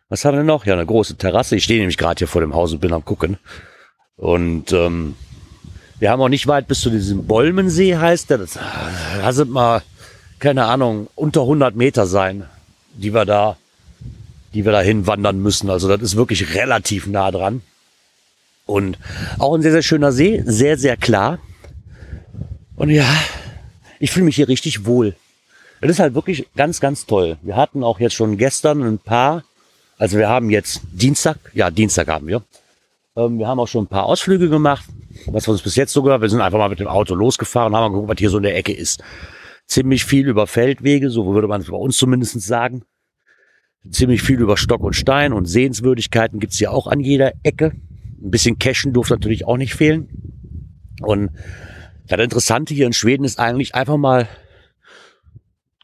was 0.08 0.25
haben 0.25 0.37
wir 0.37 0.44
noch? 0.44 0.66
Ja, 0.66 0.75
eine 0.75 0.87
große 0.87 1.16
Terrasse. 1.16 1.56
Ich 1.56 1.64
stehe 1.64 1.80
nämlich 1.80 1.99
gerade 1.99 2.18
hier 2.18 2.28
vor 2.28 2.40
dem 2.40 2.54
Haus 2.54 2.73
und 2.73 2.80
bin 2.80 2.92
am 2.92 3.04
gucken. 3.04 3.38
Und 4.16 4.73
ähm, 4.73 5.14
wir 5.99 6.11
haben 6.11 6.20
auch 6.20 6.28
nicht 6.28 6.46
weit 6.46 6.68
bis 6.68 6.80
zu 6.80 6.90
diesem 6.90 7.26
Bolmensee, 7.26 7.96
heißt 7.96 8.30
der. 8.30 8.38
Das, 8.38 8.58
da 9.18 9.32
sind 9.32 9.50
mal, 9.50 9.82
keine 10.38 10.66
Ahnung, 10.66 11.08
unter 11.14 11.42
100 11.42 11.75
Meter 11.76 12.06
sein, 12.06 12.44
die 12.94 13.14
wir 13.14 13.25
da, 13.25 13.56
die 14.52 14.64
wir 14.64 14.73
da 14.73 14.80
hinwandern 14.80 15.40
müssen. 15.40 15.70
Also 15.70 15.88
das 15.88 16.02
ist 16.02 16.16
wirklich 16.16 16.54
relativ 16.54 17.06
nah 17.06 17.30
dran. 17.30 17.62
Und 18.66 18.99
auch 19.38 19.54
ein 19.54 19.62
sehr, 19.62 19.73
sehr 19.73 19.82
schöner 19.82 20.12
See, 20.12 20.42
sehr, 20.44 20.76
sehr 20.76 20.96
klar. 20.96 21.38
Und 22.76 22.90
ja, 22.90 23.09
ich 23.99 24.11
fühle 24.11 24.26
mich 24.26 24.37
hier 24.37 24.49
richtig 24.49 24.85
wohl. 24.85 25.16
Das 25.80 25.90
ist 25.90 25.99
halt 25.99 26.14
wirklich 26.14 26.47
ganz, 26.56 26.80
ganz 26.80 27.06
toll. 27.06 27.38
Wir 27.42 27.56
hatten 27.56 27.83
auch 27.83 28.00
jetzt 28.00 28.14
schon 28.14 28.37
gestern 28.37 28.83
ein 28.83 28.99
paar, 28.99 29.45
also 29.99 30.18
wir 30.18 30.28
haben 30.28 30.50
jetzt 30.50 30.83
Dienstag, 30.92 31.38
ja, 31.54 31.71
Dienstag 31.71 32.09
haben 32.09 32.26
wir. 32.26 32.42
Ähm, 33.16 33.38
wir 33.38 33.47
haben 33.47 33.61
auch 33.61 33.68
schon 33.68 33.85
ein 33.85 33.88
paar 33.88 34.04
Ausflüge 34.06 34.49
gemacht, 34.49 34.85
was 35.26 35.49
wir 35.49 35.52
uns 35.52 35.62
bis 35.62 35.76
jetzt 35.76 35.92
so 35.92 36.02
gehört. 36.02 36.23
Wir 36.23 36.28
sind 36.28 36.40
einfach 36.40 36.59
mal 36.59 36.68
mit 36.68 36.80
dem 36.80 36.88
Auto 36.88 37.14
losgefahren 37.14 37.75
haben 37.75 37.83
mal 37.83 37.88
geguckt, 37.88 38.09
was 38.09 38.18
hier 38.18 38.30
so 38.30 38.37
in 38.37 38.42
der 38.42 38.56
Ecke 38.56 38.73
ist. 38.73 39.02
Ziemlich 39.66 40.04
viel 40.04 40.28
über 40.28 40.47
Feldwege, 40.47 41.11
so 41.11 41.35
würde 41.35 41.49
man 41.49 41.61
es 41.61 41.68
bei 41.68 41.76
uns 41.76 41.97
zumindest 41.97 42.40
sagen. 42.42 42.83
Ziemlich 43.90 44.23
viel 44.23 44.40
über 44.40 44.56
Stock 44.56 44.83
und 44.83 44.95
Stein 44.95 45.33
und 45.33 45.47
Sehenswürdigkeiten 45.47 46.40
gibt's 46.40 46.59
hier 46.59 46.73
auch 46.73 46.87
an 46.87 47.00
jeder 47.00 47.33
Ecke. 47.42 47.73
Ein 48.23 48.30
bisschen 48.30 48.59
Cashen 48.59 48.92
durfte 48.92 49.14
natürlich 49.14 49.47
auch 49.47 49.56
nicht 49.56 49.75
fehlen. 49.75 50.09
Und 51.00 51.30
das 52.08 52.20
Interessante 52.20 52.75
hier 52.75 52.86
in 52.86 52.92
Schweden 52.92 53.25
ist 53.25 53.38
eigentlich 53.38 53.75
einfach 53.75 53.96
mal 53.96 54.28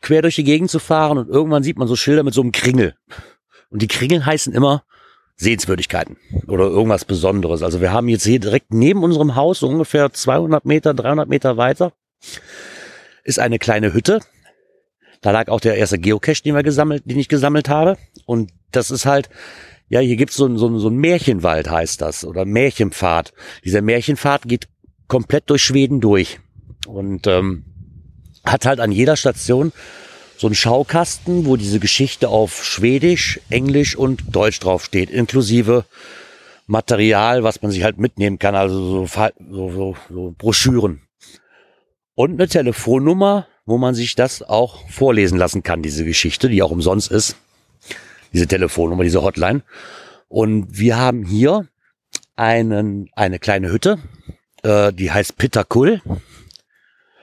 quer 0.01 0.23
durch 0.23 0.37
die 0.37 0.45
Gegend 0.45 0.71
zu 0.71 0.79
fahren 0.79 1.19
und 1.19 1.29
irgendwann 1.29 1.63
sieht 1.63 1.79
man 1.79 1.89
so 1.89 1.97
Schilder 1.97 2.23
mit 2.23 2.35
so 2.35 2.43
einem 2.43 2.53
Kringel. 2.53 2.95
Und 3.71 3.83
die 3.83 3.89
Kringel 3.89 4.27
heißen 4.27 4.53
immer 4.53 4.85
Sehenswürdigkeiten 5.37 6.17
oder 6.47 6.65
irgendwas 6.65 7.05
Besonderes. 7.05 7.63
Also 7.63 7.81
wir 7.81 7.93
haben 7.93 8.09
jetzt 8.09 8.25
hier 8.25 8.39
direkt 8.39 8.73
neben 8.75 9.03
unserem 9.03 9.35
Haus, 9.35 9.61
so 9.61 9.69
ungefähr 9.69 10.13
200 10.13 10.65
Meter, 10.65 10.95
300 10.95 11.29
Meter 11.29 11.57
weiter, 11.57 11.93
ist 13.25 13.39
eine 13.39 13.59
kleine 13.59 13.95
Hütte. 13.95 14.21
Da 15.21 15.31
lag 15.31 15.49
auch 15.49 15.61
der 15.61 15.77
erste 15.77 15.99
Geocache, 15.99 16.43
den 16.43 16.55
wir 16.55 16.63
gesammelt, 16.63 17.05
den 17.07 17.19
ich 17.19 17.29
gesammelt 17.29 17.69
habe. 17.69 17.97
Und 18.27 18.51
das 18.73 18.91
ist 18.91 19.07
halt, 19.07 19.31
ja, 19.89 20.01
hier 20.01 20.17
gibt's 20.17 20.37
so, 20.37 20.57
so, 20.57 20.79
so 20.79 20.89
ein 20.89 20.97
Märchenwald 20.97 21.71
heißt 21.71 22.01
das 22.01 22.25
oder 22.25 22.45
Märchenpfad. 22.45 23.33
Dieser 23.65 23.83
Märchenpfad 23.83 24.49
geht 24.49 24.69
komplett 25.09 25.51
durch 25.51 25.63
Schweden 25.63 26.01
durch 26.01 26.41
und 26.87 27.27
ähm, 27.27 27.65
hat 28.45 28.67
halt 28.67 28.81
an 28.81 28.93
jeder 28.93 29.17
Station 29.17 29.73
so 30.37 30.49
einen 30.49 30.57
Schaukasten, 30.57 31.47
wo 31.47 31.57
diese 31.57 31.79
Geschichte 31.79 32.29
auf 32.29 32.65
Schwedisch, 32.65 33.41
Englisch 33.49 33.95
und 33.95 34.35
Deutsch 34.35 34.59
draufsteht, 34.59 35.11
inklusive 35.11 35.85
Material, 36.67 37.45
was 37.45 37.63
man 37.63 37.71
sich 37.71 37.85
halt 37.85 37.99
mitnehmen 37.99 38.39
kann, 38.39 38.55
also 38.55 39.07
so, 39.07 39.31
so, 39.51 39.71
so, 39.71 39.97
so 40.11 40.35
Broschüren. 40.37 41.03
Und 42.15 42.33
eine 42.33 42.49
Telefonnummer, 42.49 43.47
wo 43.67 43.79
man 43.79 43.95
sich 43.95 44.15
das 44.15 44.43
auch 44.43 44.89
vorlesen 44.91 45.39
lassen 45.39 45.63
kann, 45.63 45.83
diese 45.83 46.05
Geschichte, 46.05 46.49
die 46.49 46.63
auch 46.63 46.71
umsonst 46.71 47.11
ist. 47.11 47.37
Diese 48.33 48.47
Telefonnummer, 48.47 49.05
diese 49.05 49.23
Hotline. 49.23 49.63
Und 50.29 50.79
wir 50.79 50.99
haben 50.99 51.25
hier 51.25 51.69
einen, 52.37 53.09
eine 53.15 53.39
kleine 53.39 53.71
Hütte, 53.71 53.99
äh, 54.63 54.93
die 54.93 55.11
heißt 55.11 55.37
Pittakul. 55.37 56.01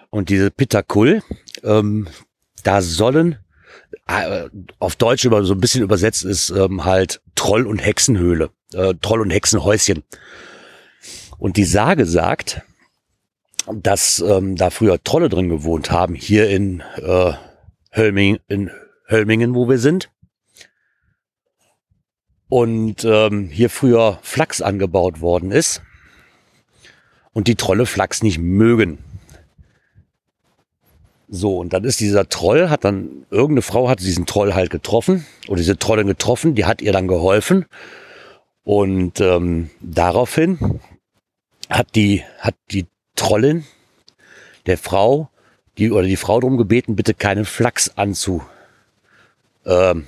Und 0.10 0.30
diese 0.30 0.52
Pittakul, 0.52 1.22
ähm, 1.64 2.08
da 2.64 2.82
sollen, 2.82 3.38
äh, 4.08 4.50
auf 4.80 4.96
Deutsch 4.96 5.26
über, 5.26 5.44
so 5.44 5.54
ein 5.54 5.60
bisschen 5.60 5.84
übersetzt 5.84 6.26
ist 6.26 6.50
ähm, 6.50 6.86
halt 6.86 7.22
Troll- 7.36 7.68
und 7.68 7.80
Hexenhöhle, 7.80 8.50
äh, 8.74 8.96
Troll- 9.02 9.22
und 9.22 9.30
Hexenhäuschen. 9.30 10.04
Und 11.38 11.58
die 11.58 11.66
Sage 11.66 12.06
sagt, 12.06 12.64
dass 13.72 14.20
ähm, 14.20 14.56
da 14.56 14.70
früher 14.72 15.02
Trolle 15.04 15.30
drin 15.30 15.50
gewohnt 15.50 15.92
haben, 15.92 16.16
hier 16.16 16.50
in, 16.50 16.82
äh, 16.98 17.34
Hölming, 17.96 18.40
in 18.48 18.72
Hölmingen, 19.08 19.56
wo 19.56 19.70
wir 19.70 19.78
sind. 19.78 20.12
Und 22.48 23.06
ähm, 23.06 23.50
hier 23.50 23.70
früher 23.70 24.20
Flachs 24.24 24.62
angebaut 24.62 25.22
worden 25.22 25.52
ist. 25.52 25.84
Und 27.34 27.48
die 27.48 27.56
Trolle 27.56 27.86
Flachs 27.86 28.24
nicht 28.24 28.40
mögen. 28.40 28.98
So, 31.32 31.58
und 31.58 31.74
dann 31.74 31.84
ist 31.84 32.00
dieser 32.00 32.28
Troll, 32.28 32.70
hat 32.70 32.84
dann, 32.84 33.26
irgendeine 33.30 33.62
Frau 33.62 33.88
hat 33.88 34.00
diesen 34.00 34.26
Troll 34.26 34.56
halt 34.56 34.72
getroffen, 34.72 35.28
oder 35.48 35.58
diese 35.58 35.78
Trollin 35.78 36.08
getroffen, 36.08 36.56
die 36.56 36.66
hat 36.66 36.82
ihr 36.82 36.92
dann 36.92 37.08
geholfen. 37.08 37.66
Und 38.64 39.22
ähm, 39.22 39.70
daraufhin 39.80 40.80
hat 41.70 41.96
die, 41.96 42.24
hat 42.40 42.56
die 42.72 42.88
Trollin 43.16 43.64
der 44.66 44.80
Frau, 44.80 45.30
die, 45.78 45.92
oder 45.92 46.08
die 46.08 46.16
Frau 46.16 46.40
darum 46.40 46.58
gebeten, 46.58 46.96
bitte 46.96 47.14
keinen 47.14 47.46
Flachs 47.46 47.92
anzu, 47.96 48.42
ähm, 49.66 50.06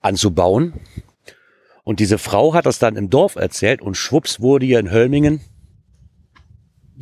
anzubauen. 0.00 0.74
Und 1.82 1.98
diese 1.98 2.18
Frau 2.18 2.52
hat 2.52 2.66
das 2.66 2.78
dann 2.78 2.96
im 2.96 3.08
Dorf 3.08 3.36
erzählt 3.36 3.80
und 3.80 3.96
schwupps 3.96 4.40
wurde 4.40 4.66
hier 4.66 4.78
in 4.78 4.90
Hölmingen 4.90 5.40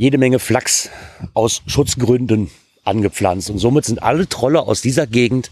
jede 0.00 0.16
Menge 0.16 0.38
Flachs 0.38 0.88
aus 1.34 1.60
Schutzgründen 1.66 2.50
angepflanzt. 2.84 3.50
Und 3.50 3.58
somit 3.58 3.84
sind 3.84 4.02
alle 4.02 4.26
Trolle 4.26 4.62
aus 4.62 4.80
dieser 4.80 5.06
Gegend 5.06 5.50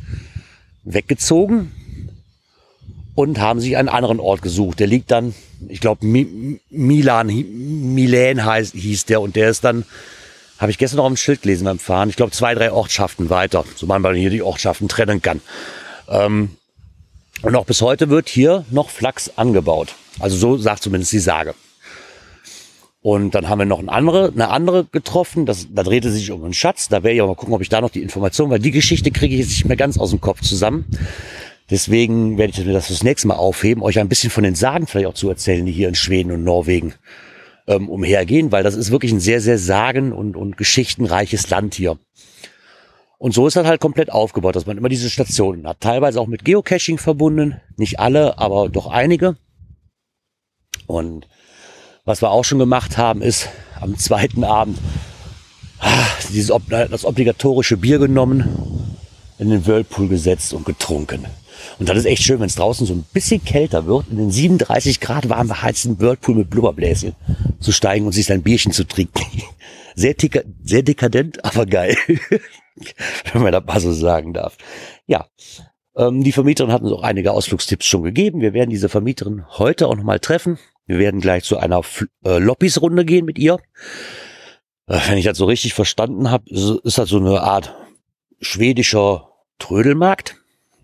weggezogen 0.84 1.70
und 3.14 3.40
haben 3.40 3.60
sich 3.60 3.76
einen 3.76 3.90
anderen 3.90 4.20
Ort 4.20 4.40
gesucht. 4.40 4.80
Der 4.80 4.86
liegt 4.86 5.10
dann, 5.10 5.34
ich 5.68 5.80
glaube, 5.80 6.06
Milan, 6.06 7.26
Milan 7.26 8.42
heißt, 8.42 8.72
hieß 8.72 9.04
der 9.04 9.20
und 9.20 9.36
der 9.36 9.50
ist 9.50 9.64
dann, 9.64 9.84
habe 10.56 10.70
ich 10.70 10.78
gestern 10.78 10.96
noch 10.96 11.04
am 11.04 11.18
Schild 11.18 11.42
gelesen 11.42 11.66
beim 11.66 11.78
Fahren, 11.78 12.08
ich 12.08 12.16
glaube 12.16 12.32
zwei, 12.32 12.54
drei 12.54 12.72
Ortschaften 12.72 13.28
weiter, 13.28 13.66
so 13.76 13.84
man 13.84 14.02
hier 14.14 14.30
die 14.30 14.40
Ortschaften 14.40 14.88
trennen 14.88 15.20
kann. 15.20 15.42
Ähm, 16.08 16.56
und 17.42 17.54
auch 17.54 17.66
bis 17.66 17.82
heute 17.82 18.08
wird 18.08 18.30
hier 18.30 18.64
noch 18.70 18.88
Flachs 18.88 19.30
angebaut. 19.36 19.94
Also 20.18 20.38
so 20.38 20.56
sagt 20.56 20.84
zumindest 20.84 21.12
die 21.12 21.18
Sage. 21.18 21.54
Und 23.00 23.34
dann 23.34 23.48
haben 23.48 23.60
wir 23.60 23.66
noch 23.66 23.78
eine 23.78 23.92
andere, 23.92 24.32
eine 24.32 24.48
andere 24.48 24.84
getroffen. 24.84 25.46
Das, 25.46 25.68
da 25.72 25.82
drehte 25.82 26.10
sich 26.10 26.30
um 26.30 26.42
einen 26.42 26.54
Schatz. 26.54 26.88
Da 26.88 27.02
werde 27.02 27.14
ich 27.14 27.22
auch 27.22 27.28
mal 27.28 27.36
gucken, 27.36 27.54
ob 27.54 27.62
ich 27.62 27.68
da 27.68 27.80
noch 27.80 27.90
die 27.90 28.02
Information, 28.02 28.50
weil 28.50 28.58
die 28.58 28.72
Geschichte 28.72 29.10
kriege 29.10 29.34
ich 29.34 29.40
jetzt 29.40 29.50
nicht 29.50 29.66
mehr 29.66 29.76
ganz 29.76 29.98
aus 29.98 30.10
dem 30.10 30.20
Kopf 30.20 30.40
zusammen. 30.40 30.84
Deswegen 31.70 32.38
werde 32.38 32.52
ich 32.52 32.64
mir 32.64 32.72
das 32.72 32.86
fürs 32.86 33.02
nächste 33.02 33.28
Mal 33.28 33.36
aufheben, 33.36 33.82
euch 33.82 33.98
ein 33.98 34.08
bisschen 34.08 34.30
von 34.30 34.42
den 34.42 34.54
Sagen 34.54 34.86
vielleicht 34.86 35.06
auch 35.06 35.14
zu 35.14 35.28
erzählen, 35.28 35.64
die 35.66 35.72
hier 35.72 35.88
in 35.88 35.94
Schweden 35.94 36.32
und 36.32 36.42
Norwegen 36.42 36.94
ähm, 37.66 37.88
umhergehen, 37.88 38.50
weil 38.50 38.64
das 38.64 38.74
ist 38.74 38.90
wirklich 38.90 39.12
ein 39.12 39.20
sehr, 39.20 39.40
sehr 39.40 39.58
sagen- 39.58 40.12
und, 40.12 40.34
und 40.34 40.56
geschichtenreiches 40.56 41.50
Land 41.50 41.74
hier. 41.74 41.98
Und 43.18 43.34
so 43.34 43.46
ist 43.46 43.56
das 43.56 43.66
halt 43.66 43.80
komplett 43.80 44.10
aufgebaut, 44.10 44.56
dass 44.56 44.66
man 44.66 44.78
immer 44.78 44.88
diese 44.88 45.10
Stationen 45.10 45.66
hat. 45.66 45.80
Teilweise 45.80 46.20
auch 46.20 46.28
mit 46.28 46.44
Geocaching 46.44 46.98
verbunden. 46.98 47.60
Nicht 47.76 47.98
alle, 47.98 48.38
aber 48.38 48.68
doch 48.68 48.86
einige. 48.86 49.36
Und 50.86 51.28
was 52.08 52.22
wir 52.22 52.30
auch 52.30 52.44
schon 52.44 52.58
gemacht 52.58 52.96
haben, 52.96 53.20
ist 53.20 53.50
am 53.78 53.98
zweiten 53.98 54.42
Abend 54.42 54.78
ah, 55.78 56.06
dieses, 56.32 56.50
das 56.70 57.04
obligatorische 57.04 57.76
Bier 57.76 57.98
genommen, 57.98 58.96
in 59.38 59.50
den 59.50 59.66
Whirlpool 59.66 60.08
gesetzt 60.08 60.54
und 60.54 60.64
getrunken. 60.64 61.26
Und 61.78 61.86
das 61.86 61.98
ist 61.98 62.06
echt 62.06 62.22
schön, 62.22 62.40
wenn 62.40 62.46
es 62.46 62.54
draußen 62.54 62.86
so 62.86 62.94
ein 62.94 63.04
bisschen 63.12 63.44
kälter 63.44 63.84
wird, 63.84 64.06
in 64.10 64.16
den 64.16 64.30
37 64.30 65.00
Grad 65.00 65.28
warm 65.28 65.48
beheizten 65.48 66.00
Whirlpool 66.00 66.36
mit 66.36 66.48
Blubberbläschen 66.48 67.14
zu 67.60 67.72
steigen 67.72 68.06
und 68.06 68.12
sich 68.12 68.24
sein 68.24 68.42
Bierchen 68.42 68.72
zu 68.72 68.84
trinken. 68.84 69.26
Sehr, 69.94 70.14
sehr 70.62 70.82
dekadent, 70.84 71.44
aber 71.44 71.66
geil. 71.66 71.96
wenn 73.32 73.42
man 73.42 73.50
das 73.50 73.64
mal 73.64 73.80
so 73.80 73.92
sagen 73.92 74.32
darf. 74.32 74.56
Ja, 75.08 75.26
ähm, 75.96 76.22
die 76.22 76.30
Vermieterin 76.30 76.70
hat 76.70 76.82
uns 76.82 76.92
auch 76.92 77.02
einige 77.02 77.32
Ausflugstipps 77.32 77.84
schon 77.84 78.04
gegeben. 78.04 78.40
Wir 78.40 78.52
werden 78.52 78.70
diese 78.70 78.88
Vermieterin 78.88 79.44
heute 79.58 79.88
auch 79.88 79.96
nochmal 79.96 80.20
treffen. 80.20 80.56
Wir 80.88 80.98
werden 80.98 81.20
gleich 81.20 81.44
zu 81.44 81.58
einer 81.58 81.82
äh, 82.24 82.38
Lobbys-Runde 82.38 83.04
gehen 83.04 83.26
mit 83.26 83.38
ihr. 83.38 83.58
Äh, 84.86 84.98
wenn 85.06 85.18
ich 85.18 85.26
das 85.26 85.36
so 85.36 85.44
richtig 85.44 85.74
verstanden 85.74 86.30
habe, 86.30 86.50
ist 86.50 86.96
das 86.98 87.10
so 87.10 87.18
eine 87.18 87.42
Art 87.42 87.76
schwedischer 88.40 89.28
Trödelmarkt, 89.58 90.36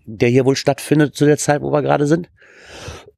der 0.05 0.29
hier 0.29 0.45
wohl 0.45 0.55
stattfindet 0.55 1.15
zu 1.15 1.25
der 1.25 1.37
Zeit, 1.37 1.61
wo 1.61 1.71
wir 1.71 1.81
gerade 1.81 2.05
sind. 2.05 2.29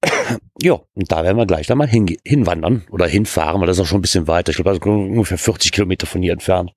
ja, 0.61 0.79
und 0.93 1.11
da 1.11 1.23
werden 1.23 1.37
wir 1.37 1.45
gleich 1.45 1.67
dann 1.67 1.77
mal 1.77 1.89
hin, 1.89 2.07
hinwandern 2.23 2.85
oder 2.89 3.05
hinfahren, 3.05 3.59
weil 3.59 3.67
das 3.67 3.77
ist 3.77 3.83
auch 3.83 3.87
schon 3.87 3.99
ein 3.99 4.03
bisschen 4.03 4.27
weiter. 4.27 4.51
Ich 4.51 4.55
glaube, 4.55 4.69
das 4.69 4.79
ist 4.79 4.85
ungefähr 4.85 5.37
40 5.37 5.73
Kilometer 5.73 6.07
von 6.07 6.21
hier 6.21 6.31
entfernt. 6.31 6.71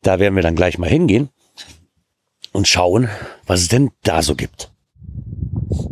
Da 0.00 0.18
werden 0.18 0.34
wir 0.34 0.42
dann 0.42 0.56
gleich 0.56 0.78
mal 0.78 0.88
hingehen 0.88 1.28
und 2.52 2.68
schauen, 2.68 3.10
was 3.46 3.60
es 3.60 3.68
denn 3.68 3.90
da 4.02 4.22
so 4.22 4.34
gibt. 4.34 4.72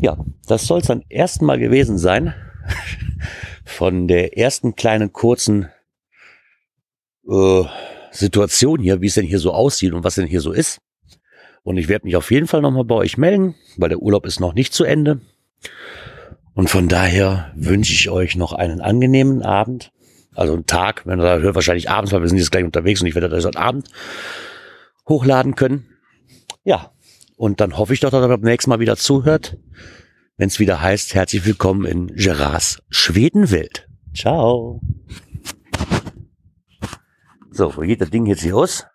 Ja, 0.00 0.16
das 0.46 0.66
soll 0.66 0.80
es 0.80 0.86
dann 0.86 1.04
erstmal 1.10 1.58
gewesen 1.58 1.98
sein 1.98 2.32
von 3.64 4.08
der 4.08 4.36
ersten 4.36 4.76
kleinen 4.76 5.12
kurzen 5.12 5.68
äh, 7.28 7.62
Situation 8.10 8.80
hier, 8.80 9.00
wie 9.00 9.06
es 9.06 9.14
denn 9.14 9.26
hier 9.26 9.38
so 9.38 9.52
aussieht 9.52 9.92
und 9.92 10.04
was 10.04 10.14
denn 10.16 10.26
hier 10.26 10.40
so 10.40 10.52
ist. 10.52 10.80
Und 11.62 11.76
ich 11.76 11.88
werde 11.88 12.06
mich 12.06 12.16
auf 12.16 12.30
jeden 12.30 12.46
Fall 12.46 12.62
nochmal 12.62 12.84
bei 12.84 12.94
euch 12.94 13.18
melden, 13.18 13.54
weil 13.76 13.90
der 13.90 14.00
Urlaub 14.00 14.24
ist 14.26 14.40
noch 14.40 14.54
nicht 14.54 14.72
zu 14.72 14.84
Ende. 14.84 15.20
Und 16.54 16.70
von 16.70 16.88
daher 16.88 17.52
wünsche 17.54 17.92
ich 17.92 18.10
euch 18.10 18.36
noch 18.36 18.52
einen 18.52 18.80
angenehmen 18.80 19.42
Abend. 19.42 19.92
Also 20.34 20.54
einen 20.54 20.66
Tag, 20.66 21.04
wenn 21.04 21.20
ihr 21.20 21.24
da 21.24 21.38
hört, 21.38 21.54
wahrscheinlich 21.54 21.90
abends, 21.90 22.12
weil 22.12 22.22
wir 22.22 22.28
sind 22.28 22.38
jetzt 22.38 22.50
gleich 22.50 22.64
unterwegs 22.64 23.00
und 23.00 23.06
ich 23.06 23.14
werde 23.14 23.28
das 23.28 23.44
heute 23.44 23.58
Abend 23.58 23.88
hochladen 25.08 25.54
können. 25.56 25.86
Ja, 26.64 26.92
und 27.36 27.60
dann 27.60 27.76
hoffe 27.76 27.94
ich 27.94 28.00
doch, 28.00 28.10
dass 28.10 28.24
ihr 28.24 28.28
beim 28.28 28.40
nächsten 28.40 28.70
Mal 28.70 28.80
wieder 28.80 28.96
zuhört 28.96 29.56
wenn 30.38 30.46
es 30.48 30.60
wieder 30.60 30.80
heißt, 30.80 31.14
herzlich 31.14 31.44
willkommen 31.44 31.84
in 31.84 32.06
Gerards 32.14 32.80
Schwedenwelt. 32.88 33.88
Ciao. 34.14 34.80
So, 37.50 37.76
wo 37.76 37.80
geht 37.80 38.00
das 38.00 38.10
Ding 38.10 38.24
jetzt 38.26 38.42
hier 38.42 38.56
aus? 38.56 38.86